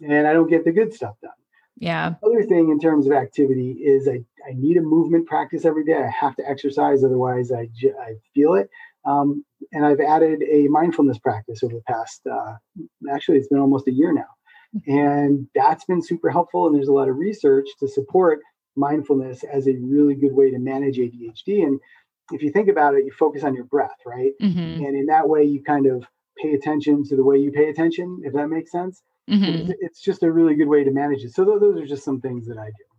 and 0.00 0.26
I 0.26 0.32
don't 0.32 0.50
get 0.50 0.64
the 0.64 0.72
good 0.72 0.92
stuff 0.92 1.14
done. 1.22 1.32
Yeah. 1.76 2.14
Other 2.22 2.42
thing 2.42 2.70
in 2.70 2.78
terms 2.78 3.06
of 3.06 3.12
activity 3.12 3.72
is 3.72 4.06
I, 4.06 4.22
I 4.46 4.52
need 4.54 4.76
a 4.76 4.82
movement 4.82 5.26
practice 5.26 5.64
every 5.64 5.84
day. 5.84 5.96
I 5.96 6.10
have 6.10 6.36
to 6.36 6.48
exercise, 6.48 7.02
otherwise 7.02 7.50
I, 7.50 7.68
I 8.02 8.14
feel 8.34 8.54
it. 8.54 8.68
Um, 9.06 9.44
and 9.72 9.86
I've 9.86 10.00
added 10.00 10.42
a 10.42 10.68
mindfulness 10.68 11.18
practice 11.18 11.62
over 11.62 11.74
the 11.74 11.82
past, 11.82 12.20
uh, 12.30 12.56
actually, 13.10 13.38
it's 13.38 13.48
been 13.48 13.58
almost 13.58 13.88
a 13.88 13.92
year 13.92 14.12
now. 14.12 14.26
Mm-hmm. 14.76 14.98
And 14.98 15.48
that's 15.54 15.84
been 15.86 16.02
super 16.02 16.30
helpful. 16.30 16.66
And 16.66 16.76
there's 16.76 16.88
a 16.88 16.92
lot 16.92 17.08
of 17.08 17.16
research 17.16 17.66
to 17.80 17.88
support 17.88 18.40
mindfulness 18.76 19.42
as 19.44 19.66
a 19.66 19.74
really 19.76 20.14
good 20.14 20.34
way 20.34 20.50
to 20.50 20.58
manage 20.58 20.98
ADHD. 20.98 21.64
And 21.64 21.80
if 22.32 22.42
you 22.42 22.50
think 22.50 22.68
about 22.68 22.94
it, 22.94 23.04
you 23.04 23.12
focus 23.12 23.44
on 23.44 23.54
your 23.54 23.64
breath, 23.64 23.98
right? 24.06 24.32
Mm-hmm. 24.40 24.84
And 24.84 24.96
in 24.96 25.06
that 25.06 25.28
way, 25.28 25.44
you 25.44 25.62
kind 25.62 25.86
of 25.86 26.04
pay 26.38 26.54
attention 26.54 27.04
to 27.04 27.16
the 27.16 27.24
way 27.24 27.36
you 27.36 27.50
pay 27.50 27.68
attention, 27.68 28.20
if 28.24 28.32
that 28.32 28.48
makes 28.48 28.70
sense. 28.70 29.02
Mm-hmm. 29.28 29.44
It's, 29.44 29.80
it's, 29.80 30.00
just 30.00 30.22
a 30.22 30.32
really 30.32 30.54
good 30.54 30.68
way 30.68 30.82
to 30.82 30.90
manage 30.90 31.22
it. 31.22 31.34
So 31.34 31.44
th- 31.44 31.60
those 31.60 31.78
are 31.78 31.86
just 31.86 32.04
some 32.04 32.20
things 32.20 32.46
that 32.46 32.58
I 32.58 32.66
do. 32.66 32.89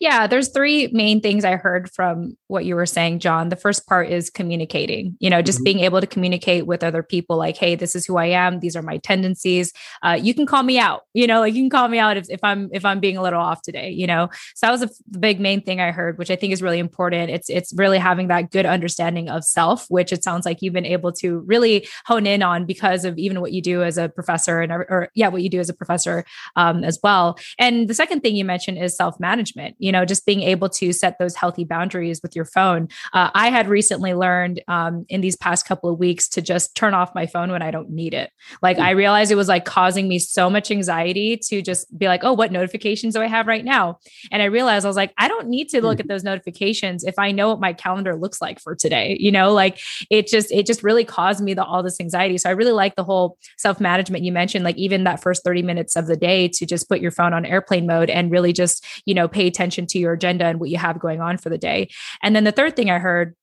Yeah, 0.00 0.26
there's 0.26 0.48
three 0.48 0.88
main 0.92 1.20
things 1.20 1.44
I 1.44 1.56
heard 1.56 1.90
from 1.90 2.36
what 2.46 2.64
you 2.64 2.74
were 2.74 2.86
saying, 2.86 3.20
John. 3.20 3.48
The 3.48 3.56
first 3.56 3.86
part 3.86 4.08
is 4.08 4.30
communicating, 4.30 5.16
you 5.20 5.30
know, 5.30 5.42
just 5.42 5.58
mm-hmm. 5.58 5.64
being 5.64 5.80
able 5.80 6.00
to 6.00 6.06
communicate 6.06 6.66
with 6.66 6.84
other 6.84 7.02
people 7.02 7.36
like, 7.36 7.56
hey, 7.56 7.74
this 7.74 7.94
is 7.94 8.06
who 8.06 8.16
I 8.16 8.26
am, 8.26 8.60
these 8.60 8.76
are 8.76 8.82
my 8.82 8.98
tendencies. 8.98 9.72
Uh, 10.02 10.18
you 10.20 10.34
can 10.34 10.46
call 10.46 10.62
me 10.62 10.78
out, 10.78 11.02
you 11.14 11.26
know, 11.26 11.40
like 11.40 11.54
you 11.54 11.62
can 11.62 11.70
call 11.70 11.88
me 11.88 11.98
out 11.98 12.16
if, 12.16 12.26
if 12.30 12.40
I'm 12.42 12.68
if 12.72 12.84
I'm 12.84 13.00
being 13.00 13.16
a 13.16 13.22
little 13.22 13.40
off 13.40 13.62
today, 13.62 13.90
you 13.90 14.06
know. 14.06 14.28
So 14.54 14.66
that 14.66 14.72
was 14.72 14.82
a 14.82 15.18
big 15.18 15.40
main 15.40 15.62
thing 15.62 15.80
I 15.80 15.90
heard, 15.90 16.18
which 16.18 16.30
I 16.30 16.36
think 16.36 16.52
is 16.52 16.62
really 16.62 16.78
important. 16.78 17.30
It's 17.30 17.50
it's 17.50 17.72
really 17.76 17.98
having 17.98 18.28
that 18.28 18.50
good 18.50 18.66
understanding 18.66 19.28
of 19.28 19.44
self, 19.44 19.86
which 19.88 20.12
it 20.12 20.22
sounds 20.22 20.46
like 20.46 20.62
you've 20.62 20.74
been 20.74 20.86
able 20.86 21.12
to 21.12 21.40
really 21.40 21.88
hone 22.06 22.26
in 22.26 22.42
on 22.42 22.64
because 22.64 23.04
of 23.04 23.18
even 23.18 23.40
what 23.40 23.52
you 23.52 23.62
do 23.62 23.82
as 23.82 23.98
a 23.98 24.08
professor 24.08 24.60
and 24.60 24.72
or 24.72 25.10
yeah, 25.14 25.28
what 25.28 25.42
you 25.42 25.50
do 25.50 25.60
as 25.60 25.68
a 25.68 25.74
professor 25.74 26.24
um, 26.56 26.84
as 26.84 26.98
well. 27.02 27.38
And 27.58 27.88
the 27.88 27.94
second 27.94 28.20
thing 28.20 28.36
you 28.36 28.44
mentioned 28.44 28.78
is 28.78 28.96
self-management 28.96 29.47
management, 29.56 29.76
you 29.78 29.92
know, 29.92 30.04
just 30.04 30.26
being 30.26 30.42
able 30.42 30.68
to 30.68 30.92
set 30.92 31.18
those 31.18 31.34
healthy 31.34 31.64
boundaries 31.64 32.20
with 32.22 32.34
your 32.34 32.44
phone. 32.44 32.88
Uh, 33.12 33.30
I 33.34 33.50
had 33.50 33.68
recently 33.68 34.14
learned 34.14 34.62
um, 34.68 35.04
in 35.08 35.20
these 35.20 35.36
past 35.36 35.66
couple 35.66 35.90
of 35.90 35.98
weeks 35.98 36.28
to 36.30 36.42
just 36.42 36.74
turn 36.74 36.94
off 36.94 37.14
my 37.14 37.26
phone 37.26 37.50
when 37.50 37.62
I 37.62 37.70
don't 37.70 37.90
need 37.90 38.14
it. 38.14 38.30
Like 38.62 38.78
I 38.78 38.90
realized 38.90 39.30
it 39.30 39.36
was 39.36 39.48
like 39.48 39.64
causing 39.64 40.08
me 40.08 40.18
so 40.18 40.50
much 40.50 40.70
anxiety 40.70 41.36
to 41.48 41.62
just 41.62 41.96
be 41.98 42.06
like, 42.06 42.24
oh, 42.24 42.32
what 42.32 42.52
notifications 42.52 43.14
do 43.14 43.20
I 43.20 43.26
have 43.26 43.46
right 43.46 43.64
now? 43.64 43.98
And 44.30 44.42
I 44.42 44.46
realized 44.46 44.84
I 44.84 44.88
was 44.88 44.96
like, 44.96 45.12
I 45.18 45.28
don't 45.28 45.48
need 45.48 45.68
to 45.70 45.82
look 45.82 46.00
at 46.00 46.08
those 46.08 46.24
notifications 46.24 47.04
if 47.04 47.18
I 47.18 47.32
know 47.32 47.48
what 47.48 47.60
my 47.60 47.72
calendar 47.72 48.16
looks 48.16 48.40
like 48.40 48.60
for 48.60 48.74
today. 48.74 49.16
You 49.20 49.32
know, 49.32 49.52
like 49.52 49.80
it 50.10 50.26
just, 50.26 50.50
it 50.52 50.66
just 50.66 50.82
really 50.82 51.04
caused 51.04 51.42
me 51.42 51.54
the, 51.54 51.64
all 51.64 51.82
this 51.82 52.00
anxiety. 52.00 52.38
So 52.38 52.48
I 52.48 52.52
really 52.52 52.72
like 52.72 52.96
the 52.96 53.04
whole 53.04 53.38
self 53.56 53.80
management 53.80 54.24
you 54.24 54.32
mentioned, 54.32 54.64
like 54.64 54.76
even 54.76 55.04
that 55.04 55.22
first 55.22 55.44
30 55.44 55.62
minutes 55.62 55.96
of 55.96 56.06
the 56.06 56.16
day 56.16 56.48
to 56.48 56.66
just 56.66 56.88
put 56.88 57.00
your 57.00 57.10
phone 57.10 57.32
on 57.32 57.44
airplane 57.44 57.86
mode 57.86 58.10
and 58.10 58.30
really 58.30 58.52
just, 58.52 58.84
you 59.04 59.14
know, 59.14 59.28
pay 59.38 59.46
attention 59.46 59.86
to 59.86 59.98
your 60.00 60.14
agenda 60.14 60.46
and 60.46 60.58
what 60.58 60.68
you 60.68 60.78
have 60.78 60.98
going 60.98 61.20
on 61.20 61.38
for 61.38 61.48
the 61.48 61.58
day. 61.58 61.88
And 62.24 62.34
then 62.34 62.42
the 62.42 62.52
third 62.52 62.74
thing 62.74 62.90
I 62.90 62.98
heard 62.98 63.36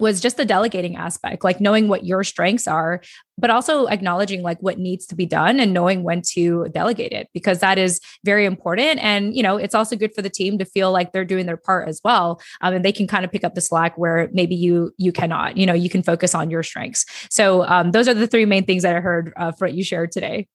was 0.00 0.20
just 0.20 0.36
the 0.36 0.44
delegating 0.44 0.96
aspect, 0.96 1.44
like 1.44 1.60
knowing 1.60 1.88
what 1.88 2.04
your 2.04 2.24
strengths 2.24 2.66
are, 2.66 3.00
but 3.38 3.50
also 3.50 3.86
acknowledging 3.86 4.42
like 4.42 4.58
what 4.60 4.78
needs 4.78 5.06
to 5.06 5.14
be 5.14 5.26
done 5.26 5.60
and 5.60 5.72
knowing 5.72 6.02
when 6.02 6.20
to 6.20 6.68
delegate 6.72 7.12
it 7.12 7.28
because 7.32 7.60
that 7.60 7.78
is 7.78 8.00
very 8.24 8.44
important. 8.44 8.98
And, 9.00 9.36
you 9.36 9.42
know, 9.42 9.56
it's 9.56 9.74
also 9.74 9.94
good 9.96 10.12
for 10.14 10.22
the 10.22 10.30
team 10.30 10.58
to 10.58 10.64
feel 10.64 10.90
like 10.90 11.12
they're 11.12 11.24
doing 11.24 11.46
their 11.46 11.56
part 11.56 11.88
as 11.88 12.00
well. 12.04 12.40
Um, 12.60 12.74
and 12.74 12.84
they 12.84 12.92
can 12.92 13.06
kind 13.06 13.24
of 13.24 13.30
pick 13.30 13.44
up 13.44 13.54
the 13.54 13.60
slack 13.60 13.96
where 13.96 14.28
maybe 14.32 14.56
you, 14.56 14.92
you 14.98 15.12
cannot, 15.12 15.56
you 15.56 15.66
know, 15.66 15.74
you 15.74 15.90
can 15.90 16.02
focus 16.02 16.34
on 16.34 16.50
your 16.50 16.64
strengths. 16.64 17.04
So 17.30 17.64
um, 17.64 17.92
those 17.92 18.08
are 18.08 18.14
the 18.14 18.26
three 18.26 18.46
main 18.46 18.64
things 18.64 18.82
that 18.82 18.96
I 18.96 19.00
heard 19.00 19.32
uh, 19.36 19.52
for 19.52 19.66
what 19.66 19.74
you 19.74 19.84
shared 19.84 20.10
today. 20.10 20.48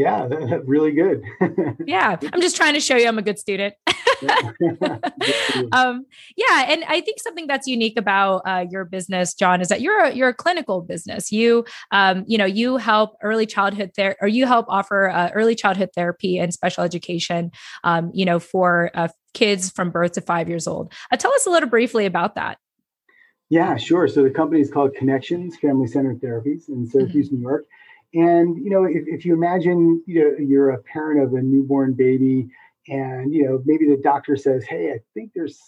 Yeah, 0.00 0.28
really 0.64 0.92
good. 0.92 1.22
yeah, 1.86 2.16
I'm 2.32 2.40
just 2.40 2.56
trying 2.56 2.72
to 2.72 2.80
show 2.80 2.96
you 2.96 3.06
I'm 3.06 3.18
a 3.18 3.22
good 3.22 3.38
student. 3.38 3.74
um, 5.72 6.06
yeah, 6.38 6.64
and 6.68 6.84
I 6.88 7.02
think 7.04 7.20
something 7.20 7.46
that's 7.46 7.66
unique 7.66 7.98
about 7.98 8.40
uh, 8.46 8.64
your 8.70 8.86
business, 8.86 9.34
John, 9.34 9.60
is 9.60 9.68
that 9.68 9.82
you're 9.82 10.04
a, 10.04 10.14
you're 10.14 10.30
a 10.30 10.34
clinical 10.34 10.80
business. 10.80 11.30
You 11.30 11.66
um, 11.90 12.24
you 12.26 12.38
know 12.38 12.46
you 12.46 12.78
help 12.78 13.16
early 13.22 13.44
childhood 13.44 13.90
there, 13.94 14.16
or 14.22 14.28
you 14.28 14.46
help 14.46 14.64
offer 14.70 15.10
uh, 15.10 15.28
early 15.34 15.54
childhood 15.54 15.90
therapy 15.94 16.38
and 16.38 16.50
special 16.50 16.82
education. 16.82 17.50
Um, 17.84 18.10
you 18.14 18.24
know 18.24 18.38
for 18.38 18.90
uh, 18.94 19.08
kids 19.34 19.68
from 19.68 19.90
birth 19.90 20.12
to 20.12 20.22
five 20.22 20.48
years 20.48 20.66
old. 20.66 20.94
Uh, 21.12 21.18
tell 21.18 21.34
us 21.34 21.44
a 21.44 21.50
little 21.50 21.68
briefly 21.68 22.06
about 22.06 22.36
that. 22.36 22.56
Yeah, 23.50 23.76
sure. 23.76 24.08
So 24.08 24.22
the 24.22 24.30
company 24.30 24.62
is 24.62 24.70
called 24.70 24.94
Connections 24.94 25.58
Family 25.58 25.88
Centered 25.88 26.22
Therapies 26.22 26.70
in 26.70 26.86
Syracuse, 26.86 27.26
mm-hmm. 27.26 27.36
New 27.36 27.42
York. 27.42 27.66
And 28.12 28.56
you 28.56 28.70
know, 28.70 28.84
if, 28.84 29.04
if 29.06 29.24
you 29.24 29.34
imagine 29.34 30.02
you 30.06 30.20
know 30.20 30.36
you're 30.38 30.70
a 30.70 30.82
parent 30.82 31.22
of 31.22 31.34
a 31.34 31.42
newborn 31.42 31.94
baby, 31.94 32.48
and 32.88 33.32
you 33.32 33.44
know 33.44 33.62
maybe 33.64 33.88
the 33.88 34.00
doctor 34.02 34.36
says, 34.36 34.64
"Hey, 34.64 34.92
I 34.92 34.98
think 35.14 35.32
there's 35.34 35.60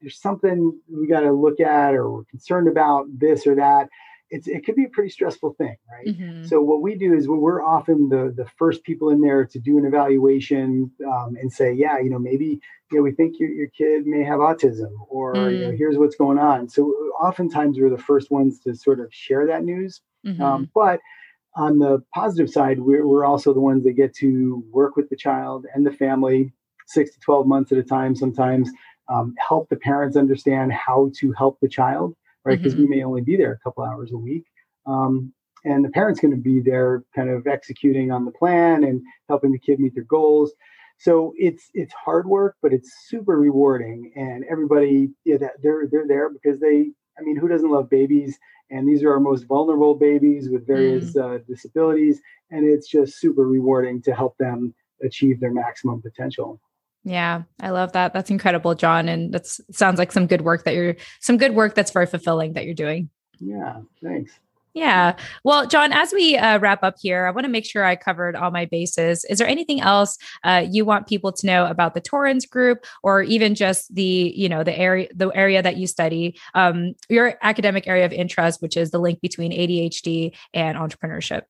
there's 0.00 0.20
something 0.20 0.78
we 0.90 1.06
got 1.06 1.20
to 1.20 1.32
look 1.32 1.60
at, 1.60 1.94
or 1.94 2.10
we're 2.10 2.24
concerned 2.24 2.68
about 2.68 3.06
this 3.16 3.46
or 3.46 3.54
that." 3.56 3.88
It's 4.30 4.48
it 4.48 4.64
could 4.64 4.74
be 4.74 4.86
a 4.86 4.88
pretty 4.88 5.10
stressful 5.10 5.54
thing, 5.54 5.76
right? 5.88 6.06
Mm-hmm. 6.06 6.46
So 6.46 6.60
what 6.60 6.82
we 6.82 6.96
do 6.96 7.14
is 7.14 7.28
we're 7.28 7.62
often 7.62 8.08
the 8.08 8.34
the 8.36 8.46
first 8.58 8.82
people 8.82 9.10
in 9.10 9.20
there 9.20 9.44
to 9.44 9.58
do 9.60 9.78
an 9.78 9.84
evaluation 9.84 10.90
um, 11.06 11.36
and 11.40 11.52
say, 11.52 11.72
"Yeah, 11.72 12.00
you 12.00 12.10
know, 12.10 12.18
maybe 12.18 12.58
you 12.90 12.98
know 12.98 13.02
we 13.02 13.12
think 13.12 13.38
your 13.38 13.50
your 13.50 13.68
kid 13.68 14.04
may 14.06 14.24
have 14.24 14.40
autism, 14.40 14.90
or 15.08 15.34
mm. 15.34 15.52
you 15.52 15.58
know, 15.60 15.70
mm. 15.70 15.78
here's 15.78 15.96
what's 15.96 16.16
going 16.16 16.38
on." 16.38 16.68
So 16.68 16.86
oftentimes 17.22 17.78
we're 17.78 17.90
the 17.90 17.98
first 17.98 18.32
ones 18.32 18.58
to 18.60 18.74
sort 18.74 18.98
of 18.98 19.14
share 19.14 19.46
that 19.46 19.62
news, 19.62 20.00
mm-hmm. 20.26 20.42
um, 20.42 20.70
but 20.74 20.98
on 21.56 21.78
the 21.78 22.02
positive 22.14 22.50
side, 22.50 22.80
we're, 22.80 23.06
we're 23.06 23.24
also 23.24 23.54
the 23.54 23.60
ones 23.60 23.84
that 23.84 23.92
get 23.92 24.14
to 24.16 24.64
work 24.70 24.96
with 24.96 25.08
the 25.08 25.16
child 25.16 25.66
and 25.74 25.86
the 25.86 25.92
family 25.92 26.52
six 26.86 27.12
to 27.12 27.20
12 27.20 27.46
months 27.46 27.72
at 27.72 27.78
a 27.78 27.82
time 27.82 28.14
sometimes, 28.14 28.70
um, 29.08 29.34
help 29.38 29.68
the 29.68 29.76
parents 29.76 30.16
understand 30.16 30.72
how 30.72 31.10
to 31.16 31.32
help 31.32 31.58
the 31.60 31.68
child, 31.68 32.14
right? 32.44 32.58
Because 32.58 32.74
mm-hmm. 32.74 32.82
we 32.90 32.96
may 32.96 33.04
only 33.04 33.22
be 33.22 33.36
there 33.36 33.52
a 33.52 33.58
couple 33.58 33.84
hours 33.84 34.12
a 34.12 34.18
week. 34.18 34.44
Um, 34.86 35.32
and 35.64 35.84
the 35.84 35.90
parent's 35.90 36.20
going 36.20 36.34
to 36.34 36.40
be 36.40 36.60
there 36.60 37.04
kind 37.14 37.30
of 37.30 37.46
executing 37.46 38.10
on 38.10 38.24
the 38.24 38.30
plan 38.30 38.84
and 38.84 39.00
helping 39.28 39.52
the 39.52 39.58
kid 39.58 39.80
meet 39.80 39.94
their 39.94 40.04
goals. 40.04 40.52
So 40.98 41.32
it's 41.36 41.70
it's 41.74 41.92
hard 41.92 42.26
work, 42.26 42.56
but 42.62 42.72
it's 42.72 42.90
super 43.08 43.38
rewarding. 43.38 44.12
And 44.14 44.44
everybody, 44.50 45.10
yeah, 45.24 45.36
they're 45.62 45.88
they're 45.90 46.06
there 46.06 46.30
because 46.30 46.60
they. 46.60 46.90
I 47.18 47.22
mean, 47.22 47.36
who 47.36 47.48
doesn't 47.48 47.70
love 47.70 47.88
babies? 47.90 48.38
and 48.70 48.88
these 48.88 49.02
are 49.02 49.12
our 49.12 49.20
most 49.20 49.44
vulnerable 49.44 49.94
babies 49.94 50.48
with 50.50 50.66
various 50.66 51.14
mm. 51.14 51.22
uh, 51.22 51.42
disabilities 51.48 52.20
and 52.50 52.66
it's 52.66 52.88
just 52.88 53.18
super 53.18 53.46
rewarding 53.46 54.00
to 54.02 54.14
help 54.14 54.36
them 54.38 54.74
achieve 55.02 55.40
their 55.40 55.52
maximum 55.52 56.00
potential 56.00 56.60
yeah 57.04 57.42
i 57.60 57.70
love 57.70 57.92
that 57.92 58.12
that's 58.12 58.30
incredible 58.30 58.74
john 58.74 59.08
and 59.08 59.32
that 59.32 59.46
sounds 59.46 59.98
like 59.98 60.12
some 60.12 60.26
good 60.26 60.42
work 60.42 60.64
that 60.64 60.74
you're 60.74 60.96
some 61.20 61.36
good 61.36 61.54
work 61.54 61.74
that's 61.74 61.90
very 61.90 62.06
fulfilling 62.06 62.52
that 62.54 62.64
you're 62.64 62.74
doing 62.74 63.08
yeah 63.40 63.80
thanks 64.02 64.38
yeah. 64.74 65.14
Well, 65.44 65.68
John, 65.68 65.92
as 65.92 66.12
we 66.12 66.36
uh, 66.36 66.58
wrap 66.58 66.82
up 66.82 66.96
here, 67.00 67.26
I 67.26 67.30
want 67.30 67.44
to 67.44 67.50
make 67.50 67.64
sure 67.64 67.84
I 67.84 67.94
covered 67.94 68.34
all 68.34 68.50
my 68.50 68.64
bases. 68.64 69.24
Is 69.26 69.38
there 69.38 69.46
anything 69.46 69.80
else 69.80 70.18
uh, 70.42 70.66
you 70.68 70.84
want 70.84 71.06
people 71.06 71.30
to 71.30 71.46
know 71.46 71.66
about 71.66 71.94
the 71.94 72.00
Torrens 72.00 72.44
Group, 72.44 72.84
or 73.04 73.22
even 73.22 73.54
just 73.54 73.94
the 73.94 74.32
you 74.36 74.48
know 74.48 74.64
the 74.64 74.76
area 74.76 75.06
the 75.14 75.28
area 75.28 75.62
that 75.62 75.76
you 75.76 75.86
study, 75.86 76.36
um, 76.54 76.94
your 77.08 77.38
academic 77.42 77.86
area 77.86 78.04
of 78.04 78.12
interest, 78.12 78.60
which 78.60 78.76
is 78.76 78.90
the 78.90 78.98
link 78.98 79.20
between 79.20 79.52
ADHD 79.52 80.34
and 80.52 80.76
entrepreneurship? 80.76 81.42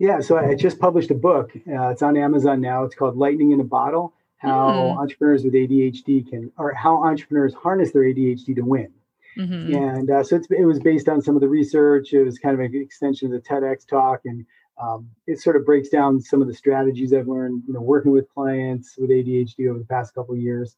Yeah. 0.00 0.18
So 0.18 0.36
I 0.36 0.56
just 0.56 0.80
published 0.80 1.12
a 1.12 1.14
book. 1.14 1.52
Uh, 1.54 1.90
it's 1.90 2.02
on 2.02 2.16
Amazon 2.16 2.60
now. 2.60 2.82
It's 2.82 2.96
called 2.96 3.16
Lightning 3.16 3.52
in 3.52 3.60
a 3.60 3.64
Bottle: 3.64 4.12
How 4.38 4.70
mm. 4.70 4.98
Entrepreneurs 4.98 5.44
with 5.44 5.54
ADHD 5.54 6.28
can, 6.28 6.50
or 6.58 6.74
how 6.74 7.04
entrepreneurs 7.04 7.54
harness 7.54 7.92
their 7.92 8.02
ADHD 8.02 8.56
to 8.56 8.62
win. 8.62 8.92
Mm-hmm. 9.38 9.74
And 9.74 10.10
uh, 10.10 10.22
so 10.22 10.40
it 10.50 10.64
was 10.64 10.80
based 10.80 11.08
on 11.08 11.20
some 11.22 11.34
of 11.34 11.40
the 11.40 11.48
research. 11.48 12.12
It 12.12 12.24
was 12.24 12.38
kind 12.38 12.54
of 12.54 12.60
an 12.60 12.70
extension 12.74 13.32
of 13.32 13.42
the 13.42 13.48
TEDx 13.48 13.86
talk, 13.86 14.20
and 14.24 14.46
um, 14.80 15.08
it 15.26 15.40
sort 15.40 15.56
of 15.56 15.64
breaks 15.64 15.88
down 15.88 16.20
some 16.20 16.42
of 16.42 16.48
the 16.48 16.54
strategies 16.54 17.12
I've 17.12 17.28
learned, 17.28 17.62
you 17.66 17.74
know, 17.74 17.80
working 17.80 18.12
with 18.12 18.28
clients 18.28 18.96
with 18.98 19.10
ADHD 19.10 19.68
over 19.68 19.78
the 19.78 19.84
past 19.84 20.14
couple 20.14 20.34
of 20.34 20.40
years. 20.40 20.76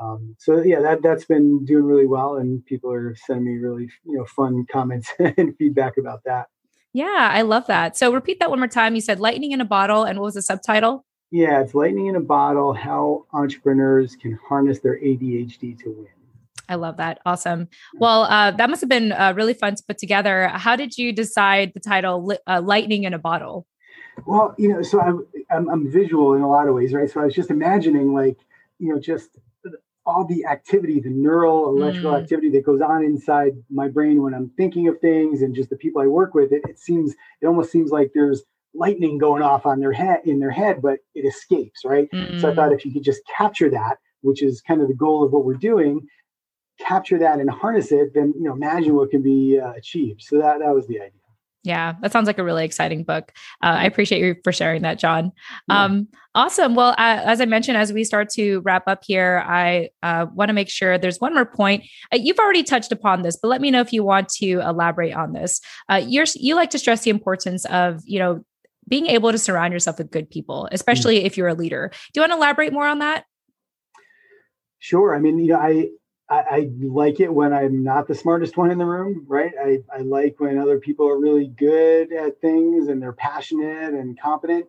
Um, 0.00 0.34
so 0.38 0.60
yeah, 0.60 0.80
that 0.80 1.02
that's 1.02 1.24
been 1.24 1.64
doing 1.64 1.84
really 1.84 2.06
well, 2.06 2.36
and 2.36 2.64
people 2.66 2.92
are 2.92 3.14
sending 3.14 3.44
me 3.44 3.58
really 3.58 3.88
you 4.04 4.18
know 4.18 4.24
fun 4.24 4.66
comments 4.70 5.12
and 5.18 5.56
feedback 5.56 5.96
about 5.98 6.24
that. 6.24 6.48
Yeah, 6.92 7.30
I 7.32 7.42
love 7.42 7.66
that. 7.66 7.96
So 7.96 8.12
repeat 8.12 8.40
that 8.40 8.50
one 8.50 8.58
more 8.58 8.68
time. 8.68 8.94
You 8.94 9.00
said 9.00 9.20
lightning 9.20 9.52
in 9.52 9.60
a 9.60 9.64
bottle, 9.64 10.04
and 10.04 10.18
what 10.18 10.26
was 10.26 10.34
the 10.34 10.42
subtitle? 10.42 11.04
Yeah, 11.30 11.60
it's 11.60 11.74
lightning 11.74 12.08
in 12.08 12.16
a 12.16 12.20
bottle: 12.20 12.72
how 12.72 13.26
entrepreneurs 13.32 14.16
can 14.16 14.38
harness 14.48 14.80
their 14.80 14.98
ADHD 14.98 15.78
to 15.80 15.90
win. 15.90 16.08
I 16.68 16.76
love 16.76 16.96
that. 16.96 17.20
Awesome. 17.26 17.68
Well, 17.94 18.22
uh, 18.22 18.50
that 18.52 18.70
must 18.70 18.80
have 18.80 18.88
been 18.88 19.12
uh, 19.12 19.34
really 19.36 19.54
fun 19.54 19.74
to 19.74 19.82
put 19.86 19.98
together. 19.98 20.48
How 20.48 20.76
did 20.76 20.96
you 20.96 21.12
decide 21.12 21.72
the 21.74 21.80
title 21.80 22.36
uh, 22.46 22.60
Lightning 22.64 23.04
in 23.04 23.14
a 23.14 23.18
Bottle? 23.18 23.66
Well, 24.26 24.54
you 24.58 24.68
know, 24.68 24.82
so 24.82 25.00
I'm, 25.00 25.26
I'm, 25.50 25.68
I'm, 25.68 25.90
visual 25.90 26.34
in 26.34 26.42
a 26.42 26.48
lot 26.48 26.68
of 26.68 26.74
ways, 26.74 26.92
right? 26.92 27.10
So 27.10 27.20
I 27.20 27.24
was 27.24 27.34
just 27.34 27.50
imagining, 27.50 28.14
like, 28.14 28.38
you 28.78 28.92
know, 28.92 29.00
just 29.00 29.30
all 30.06 30.26
the 30.26 30.44
activity, 30.44 31.00
the 31.00 31.10
neural 31.10 31.68
electrical 31.68 32.12
mm. 32.12 32.22
activity 32.22 32.50
that 32.50 32.64
goes 32.64 32.80
on 32.80 33.02
inside 33.02 33.52
my 33.70 33.88
brain 33.88 34.22
when 34.22 34.34
I'm 34.34 34.50
thinking 34.56 34.86
of 34.88 35.00
things 35.00 35.42
and 35.42 35.54
just 35.54 35.70
the 35.70 35.76
people 35.76 36.02
I 36.02 36.06
work 36.06 36.34
with. 36.34 36.52
It, 36.52 36.62
it 36.68 36.78
seems, 36.78 37.14
it 37.40 37.46
almost 37.46 37.72
seems 37.72 37.90
like 37.90 38.12
there's 38.14 38.42
lightning 38.74 39.18
going 39.18 39.42
off 39.42 39.66
on 39.66 39.80
their 39.80 39.92
head 39.92 40.20
in 40.24 40.40
their 40.40 40.50
head, 40.50 40.82
but 40.82 40.98
it 41.14 41.26
escapes, 41.26 41.84
right? 41.84 42.08
Mm. 42.12 42.40
So 42.40 42.50
I 42.50 42.54
thought 42.54 42.70
mm. 42.70 42.76
if 42.76 42.84
you 42.84 42.92
could 42.92 43.04
just 43.04 43.22
capture 43.36 43.70
that, 43.70 43.98
which 44.20 44.42
is 44.42 44.60
kind 44.60 44.82
of 44.82 44.88
the 44.88 44.94
goal 44.94 45.24
of 45.24 45.32
what 45.32 45.44
we're 45.44 45.54
doing, 45.54 46.06
capture 46.80 47.18
that 47.18 47.40
and 47.40 47.50
harness 47.50 47.92
it, 47.92 48.14
then 48.14 48.32
you 48.36 48.42
know, 48.44 48.52
imagine 48.52 48.94
what 48.94 49.10
can 49.10 49.22
be 49.22 49.60
uh, 49.62 49.72
achieved. 49.72 50.22
So 50.22 50.38
that 50.38 50.60
that 50.60 50.74
was 50.74 50.86
the 50.86 51.00
idea. 51.00 51.20
Yeah, 51.64 51.94
that 52.02 52.12
sounds 52.12 52.26
like 52.26 52.38
a 52.38 52.44
really 52.44 52.64
exciting 52.66 53.04
book. 53.04 53.32
Uh, 53.62 53.76
I 53.78 53.84
appreciate 53.84 54.20
you 54.20 54.36
for 54.44 54.52
sharing 54.52 54.82
that, 54.82 54.98
John. 54.98 55.32
Yeah. 55.66 55.84
Um, 55.84 56.08
awesome. 56.34 56.74
Well, 56.74 56.90
uh, 56.90 57.22
as 57.24 57.40
I 57.40 57.46
mentioned, 57.46 57.78
as 57.78 57.90
we 57.90 58.04
start 58.04 58.28
to 58.30 58.60
wrap 58.60 58.86
up 58.86 59.02
here, 59.06 59.42
I 59.46 59.88
uh, 60.02 60.26
want 60.34 60.50
to 60.50 60.52
make 60.52 60.68
sure 60.68 60.98
there's 60.98 61.20
one 61.22 61.32
more 61.32 61.46
point. 61.46 61.84
Uh, 62.12 62.18
you've 62.20 62.38
already 62.38 62.64
touched 62.64 62.92
upon 62.92 63.22
this, 63.22 63.38
but 63.40 63.48
let 63.48 63.62
me 63.62 63.70
know 63.70 63.80
if 63.80 63.94
you 63.94 64.04
want 64.04 64.28
to 64.40 64.60
elaborate 64.60 65.14
on 65.14 65.32
this. 65.32 65.62
Uh, 65.88 66.02
you're 66.06 66.26
you 66.34 66.54
like 66.54 66.68
to 66.70 66.78
stress 66.78 67.02
the 67.02 67.10
importance 67.10 67.64
of 67.66 68.02
you 68.04 68.18
know 68.18 68.44
being 68.86 69.06
able 69.06 69.32
to 69.32 69.38
surround 69.38 69.72
yourself 69.72 69.96
with 69.96 70.10
good 70.10 70.28
people, 70.28 70.68
especially 70.70 71.16
mm-hmm. 71.16 71.26
if 71.26 71.38
you're 71.38 71.48
a 71.48 71.54
leader. 71.54 71.90
Do 72.12 72.20
you 72.20 72.22
want 72.22 72.32
to 72.32 72.36
elaborate 72.36 72.74
more 72.74 72.86
on 72.86 72.98
that? 72.98 73.24
Sure. 74.80 75.16
I 75.16 75.18
mean, 75.18 75.38
you 75.38 75.46
know, 75.46 75.58
I, 75.58 75.88
I, 76.28 76.36
I 76.50 76.70
like 76.80 77.20
it 77.20 77.32
when 77.32 77.52
I'm 77.52 77.82
not 77.82 78.08
the 78.08 78.14
smartest 78.14 78.56
one 78.56 78.70
in 78.70 78.78
the 78.78 78.86
room, 78.86 79.26
right? 79.28 79.52
I, 79.62 79.78
I 79.94 80.00
like 80.00 80.36
when 80.38 80.58
other 80.58 80.78
people 80.78 81.08
are 81.08 81.18
really 81.18 81.48
good 81.48 82.12
at 82.12 82.40
things 82.40 82.88
and 82.88 83.00
they're 83.00 83.12
passionate 83.12 83.92
and 83.92 84.18
competent. 84.18 84.66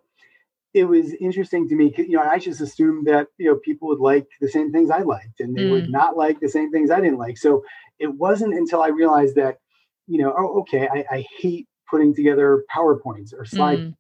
It 0.74 0.84
was 0.84 1.14
interesting 1.14 1.70
to 1.70 1.76
me, 1.76 1.94
you 1.98 2.18
know, 2.18 2.24
I 2.24 2.38
just 2.38 2.60
assumed 2.60 3.08
that, 3.08 3.28
you 3.38 3.50
know, 3.50 3.56
people 3.56 3.88
would 3.88 4.02
like 4.02 4.28
the 4.42 4.50
same 4.50 4.74
things 4.74 4.90
I 4.90 5.00
liked 5.00 5.40
and 5.40 5.56
they 5.56 5.64
mm. 5.64 5.72
would 5.72 5.90
not 5.90 6.18
like 6.18 6.42
the 6.42 6.50
same 6.50 6.72
things 6.72 6.92
I 6.92 7.00
didn't 7.00 7.18
like. 7.18 7.38
So 7.38 7.64
it 7.98 8.14
wasn't 8.14 8.54
until 8.54 8.82
I 8.82 8.90
realized 8.90 9.36
that, 9.36 9.60
you 10.08 10.22
know, 10.22 10.34
oh, 10.38 10.60
okay, 10.62 10.90
I, 10.92 11.06
I 11.10 11.26
hate 11.40 11.68
putting 11.90 12.14
together 12.14 12.66
PowerPoints 12.76 13.34
or 13.34 13.46
slides, 13.46 13.82
mm. 13.82 13.96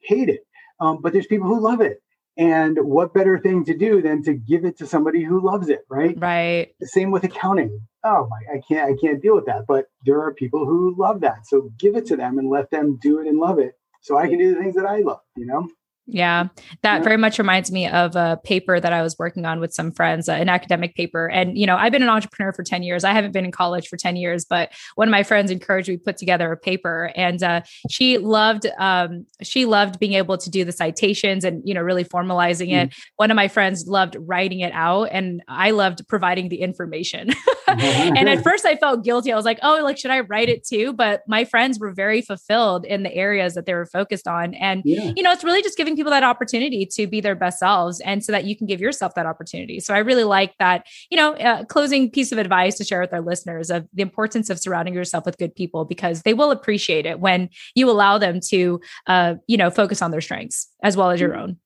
hate 0.00 0.28
it. 0.28 0.46
Um, 0.80 1.00
but 1.00 1.14
there's 1.14 1.26
people 1.26 1.46
who 1.46 1.60
love 1.60 1.80
it. 1.80 2.02
And 2.36 2.78
what 2.82 3.12
better 3.12 3.38
thing 3.38 3.64
to 3.66 3.76
do 3.76 4.00
than 4.00 4.22
to 4.22 4.32
give 4.32 4.64
it 4.64 4.78
to 4.78 4.86
somebody 4.86 5.22
who 5.22 5.44
loves 5.44 5.68
it, 5.68 5.80
right? 5.90 6.14
Right. 6.18 6.74
Same 6.80 7.10
with 7.10 7.24
accounting. 7.24 7.80
Oh 8.04 8.28
my, 8.30 8.54
I 8.54 8.60
can't, 8.66 8.90
I 8.90 8.96
can't 9.00 9.20
deal 9.20 9.34
with 9.34 9.46
that. 9.46 9.66
But 9.68 9.86
there 10.04 10.20
are 10.22 10.32
people 10.32 10.64
who 10.64 10.94
love 10.98 11.20
that. 11.20 11.46
So 11.46 11.70
give 11.78 11.94
it 11.94 12.06
to 12.06 12.16
them 12.16 12.38
and 12.38 12.48
let 12.48 12.70
them 12.70 12.98
do 13.00 13.20
it 13.20 13.26
and 13.26 13.38
love 13.38 13.58
it. 13.58 13.74
So 14.00 14.18
I 14.18 14.28
can 14.28 14.38
do 14.38 14.54
the 14.54 14.60
things 14.60 14.74
that 14.74 14.86
I 14.86 15.00
love, 15.00 15.20
you 15.36 15.46
know? 15.46 15.68
Yeah, 16.12 16.48
that 16.82 17.02
very 17.02 17.16
much 17.16 17.38
reminds 17.38 17.72
me 17.72 17.88
of 17.88 18.16
a 18.16 18.38
paper 18.44 18.78
that 18.78 18.92
I 18.92 19.02
was 19.02 19.18
working 19.18 19.46
on 19.46 19.60
with 19.60 19.72
some 19.72 19.90
friends, 19.90 20.28
uh, 20.28 20.32
an 20.32 20.48
academic 20.50 20.94
paper. 20.94 21.28
And, 21.28 21.56
you 21.56 21.66
know, 21.66 21.76
I've 21.76 21.92
been 21.92 22.02
an 22.02 22.10
entrepreneur 22.10 22.52
for 22.52 22.62
10 22.62 22.82
years. 22.82 23.02
I 23.02 23.12
haven't 23.12 23.32
been 23.32 23.46
in 23.46 23.50
college 23.50 23.88
for 23.88 23.96
10 23.96 24.16
years, 24.16 24.44
but 24.44 24.72
one 24.94 25.08
of 25.08 25.12
my 25.12 25.22
friends 25.22 25.50
encouraged 25.50 25.88
me 25.88 25.96
to 25.96 26.02
put 26.02 26.18
together 26.18 26.52
a 26.52 26.56
paper. 26.56 27.12
And 27.16 27.42
uh, 27.42 27.62
she 27.90 28.18
loved, 28.18 28.66
um, 28.78 29.26
she 29.40 29.64
loved 29.64 29.98
being 29.98 30.12
able 30.12 30.36
to 30.36 30.50
do 30.50 30.66
the 30.66 30.72
citations 30.72 31.44
and, 31.44 31.62
you 31.64 31.72
know, 31.72 31.80
really 31.80 32.04
formalizing 32.04 32.68
mm. 32.68 32.84
it. 32.84 32.94
One 33.16 33.30
of 33.30 33.34
my 33.34 33.48
friends 33.48 33.86
loved 33.86 34.16
writing 34.20 34.60
it 34.60 34.72
out 34.74 35.04
and 35.12 35.42
I 35.48 35.70
loved 35.70 36.06
providing 36.08 36.50
the 36.50 36.60
information. 36.60 37.30
and 37.68 38.28
at 38.28 38.42
first 38.42 38.66
I 38.66 38.76
felt 38.76 39.02
guilty. 39.02 39.32
I 39.32 39.36
was 39.36 39.46
like, 39.46 39.60
oh, 39.62 39.80
like, 39.82 39.96
should 39.96 40.10
I 40.10 40.20
write 40.20 40.50
it 40.50 40.66
too? 40.66 40.92
But 40.92 41.22
my 41.26 41.46
friends 41.46 41.78
were 41.78 41.92
very 41.92 42.20
fulfilled 42.20 42.84
in 42.84 43.02
the 43.02 43.14
areas 43.14 43.54
that 43.54 43.64
they 43.64 43.72
were 43.72 43.86
focused 43.86 44.28
on. 44.28 44.52
And, 44.54 44.82
yeah. 44.84 45.12
you 45.16 45.22
know, 45.22 45.32
it's 45.32 45.42
really 45.42 45.62
just 45.62 45.78
giving 45.78 45.92
giving 45.92 46.01
people 46.02 46.10
that 46.10 46.24
opportunity 46.24 46.84
to 46.84 47.06
be 47.06 47.20
their 47.20 47.36
best 47.36 47.60
selves 47.60 48.00
and 48.00 48.24
so 48.24 48.32
that 48.32 48.44
you 48.44 48.56
can 48.56 48.66
give 48.66 48.80
yourself 48.80 49.14
that 49.14 49.24
opportunity. 49.24 49.78
So 49.78 49.94
I 49.94 49.98
really 49.98 50.24
like 50.24 50.52
that, 50.58 50.84
you 51.10 51.16
know, 51.16 51.34
uh, 51.34 51.64
closing 51.64 52.10
piece 52.10 52.32
of 52.32 52.38
advice 52.38 52.76
to 52.78 52.84
share 52.84 53.00
with 53.00 53.12
our 53.12 53.20
listeners 53.20 53.70
of 53.70 53.86
the 53.94 54.02
importance 54.02 54.50
of 54.50 54.58
surrounding 54.58 54.94
yourself 54.94 55.24
with 55.24 55.38
good 55.38 55.54
people 55.54 55.84
because 55.84 56.22
they 56.22 56.34
will 56.34 56.50
appreciate 56.50 57.06
it 57.06 57.20
when 57.20 57.48
you 57.76 57.88
allow 57.88 58.18
them 58.18 58.40
to, 58.48 58.80
uh, 59.06 59.34
you 59.46 59.56
know, 59.56 59.70
focus 59.70 60.02
on 60.02 60.10
their 60.10 60.20
strengths 60.20 60.68
as 60.82 60.96
well 60.96 61.10
as 61.10 61.20
your 61.20 61.36
own. 61.36 61.56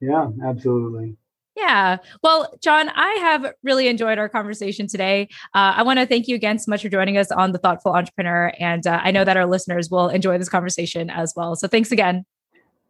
Yeah, 0.00 0.28
absolutely. 0.44 1.16
Yeah. 1.56 1.98
Well, 2.22 2.52
John, 2.62 2.88
I 2.88 3.12
have 3.20 3.52
really 3.62 3.86
enjoyed 3.86 4.18
our 4.18 4.28
conversation 4.28 4.86
today. 4.86 5.28
Uh, 5.54 5.74
I 5.76 5.82
want 5.82 5.98
to 5.98 6.06
thank 6.06 6.26
you 6.26 6.34
again 6.34 6.58
so 6.58 6.70
much 6.70 6.82
for 6.82 6.88
joining 6.88 7.18
us 7.18 7.30
on 7.30 7.52
The 7.52 7.58
Thoughtful 7.58 7.92
Entrepreneur. 7.92 8.52
And 8.58 8.86
uh, 8.86 9.00
I 9.02 9.10
know 9.10 9.24
that 9.24 9.36
our 9.36 9.46
listeners 9.46 9.90
will 9.90 10.08
enjoy 10.08 10.38
this 10.38 10.48
conversation 10.48 11.10
as 11.10 11.34
well. 11.36 11.54
So 11.56 11.68
thanks 11.68 11.92
again. 11.92 12.24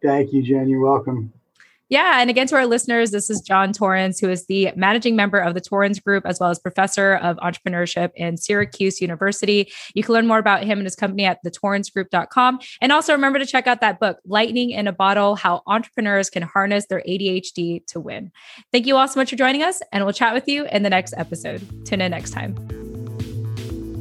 Thank 0.02 0.32
you, 0.32 0.42
Jen. 0.42 0.68
You're 0.68 0.80
welcome. 0.80 1.32
Yeah. 1.90 2.20
And 2.20 2.30
again, 2.30 2.46
to 2.46 2.54
our 2.54 2.66
listeners, 2.66 3.10
this 3.10 3.28
is 3.28 3.40
John 3.40 3.72
Torrens, 3.72 4.20
who 4.20 4.30
is 4.30 4.46
the 4.46 4.70
managing 4.76 5.16
member 5.16 5.38
of 5.38 5.54
the 5.54 5.60
Torrens 5.60 5.98
Group, 5.98 6.24
as 6.24 6.38
well 6.38 6.48
as 6.48 6.58
professor 6.60 7.16
of 7.16 7.36
entrepreneurship 7.38 8.10
in 8.14 8.36
Syracuse 8.36 9.00
University. 9.00 9.72
You 9.94 10.04
can 10.04 10.14
learn 10.14 10.28
more 10.28 10.38
about 10.38 10.62
him 10.62 10.78
and 10.78 10.86
his 10.86 10.94
company 10.94 11.24
at 11.24 11.44
thetorrensgroup.com. 11.44 12.60
And 12.80 12.92
also 12.92 13.12
remember 13.12 13.40
to 13.40 13.46
check 13.46 13.66
out 13.66 13.80
that 13.80 13.98
book, 13.98 14.18
Lightning 14.24 14.70
in 14.70 14.86
a 14.86 14.92
Bottle 14.92 15.34
How 15.34 15.62
Entrepreneurs 15.66 16.30
Can 16.30 16.44
Harness 16.44 16.86
Their 16.86 17.02
ADHD 17.08 17.84
to 17.88 17.98
Win. 17.98 18.30
Thank 18.70 18.86
you 18.86 18.96
all 18.96 19.08
so 19.08 19.18
much 19.18 19.30
for 19.30 19.36
joining 19.36 19.64
us, 19.64 19.82
and 19.92 20.04
we'll 20.04 20.14
chat 20.14 20.32
with 20.32 20.46
you 20.46 20.66
in 20.66 20.84
the 20.84 20.90
next 20.90 21.12
episode. 21.16 21.60
Tune 21.84 22.00
in 22.00 22.12
next 22.12 22.30
time. 22.30 22.79